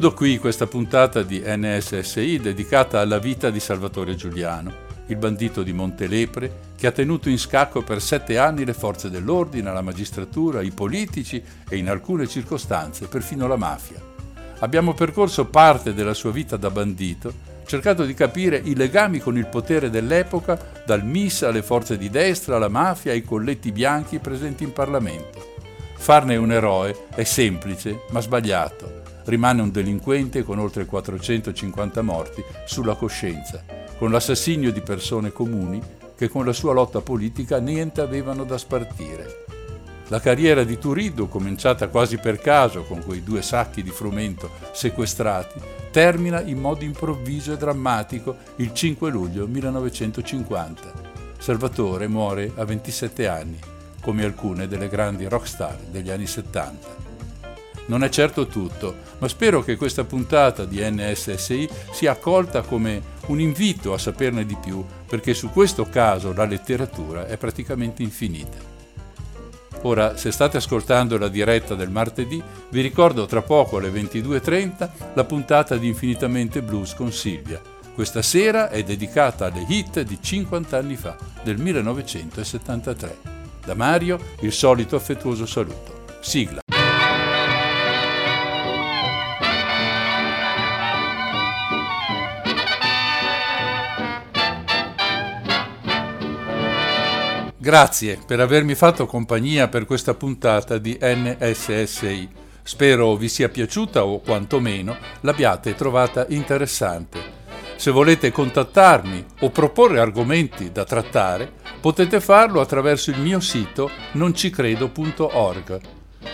[0.00, 4.72] Chiudo qui questa puntata di NSSI dedicata alla vita di Salvatore Giuliano,
[5.08, 9.70] il bandito di Montelepre che ha tenuto in scacco per sette anni le forze dell'ordine,
[9.70, 14.00] la magistratura, i politici e in alcune circostanze perfino la mafia.
[14.60, 17.34] Abbiamo percorso parte della sua vita da bandito,
[17.66, 22.56] cercato di capire i legami con il potere dell'epoca, dal MIS alle forze di destra,
[22.56, 25.56] alla mafia, ai colletti bianchi presenti in Parlamento.
[25.92, 32.94] Farne un eroe è semplice ma sbagliato rimane un delinquente con oltre 450 morti sulla
[32.94, 33.62] coscienza,
[33.98, 35.80] con l'assassinio di persone comuni
[36.16, 39.44] che con la sua lotta politica niente avevano da spartire.
[40.08, 45.60] La carriera di Turiddu, cominciata quasi per caso con quei due sacchi di frumento sequestrati,
[45.92, 50.92] termina in modo improvviso e drammatico il 5 luglio 1950.
[51.38, 53.58] Salvatore muore a 27 anni,
[54.00, 57.09] come alcune delle grandi rockstar degli anni 70.
[57.86, 63.40] Non è certo tutto, ma spero che questa puntata di NSSI sia accolta come un
[63.40, 68.70] invito a saperne di più, perché su questo caso la letteratura è praticamente infinita.
[69.82, 75.24] Ora, se state ascoltando la diretta del martedì, vi ricordo tra poco alle 22.30 la
[75.24, 77.60] puntata di Infinitamente Blues con Silvia.
[77.94, 83.18] Questa sera è dedicata alle hit di 50 anni fa, del 1973.
[83.64, 86.04] Da Mario il solito affettuoso saluto.
[86.20, 86.79] Sigla.
[97.70, 102.28] Grazie per avermi fatto compagnia per questa puntata di NSSI.
[102.64, 107.20] Spero vi sia piaciuta o quantomeno l'abbiate trovata interessante.
[107.76, 115.80] Se volete contattarmi o proporre argomenti da trattare, potete farlo attraverso il mio sito noncicredo.org.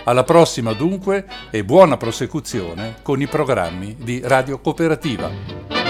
[0.05, 5.86] Alla prossima dunque e buona prosecuzione con i programmi di Radio Cooperativa.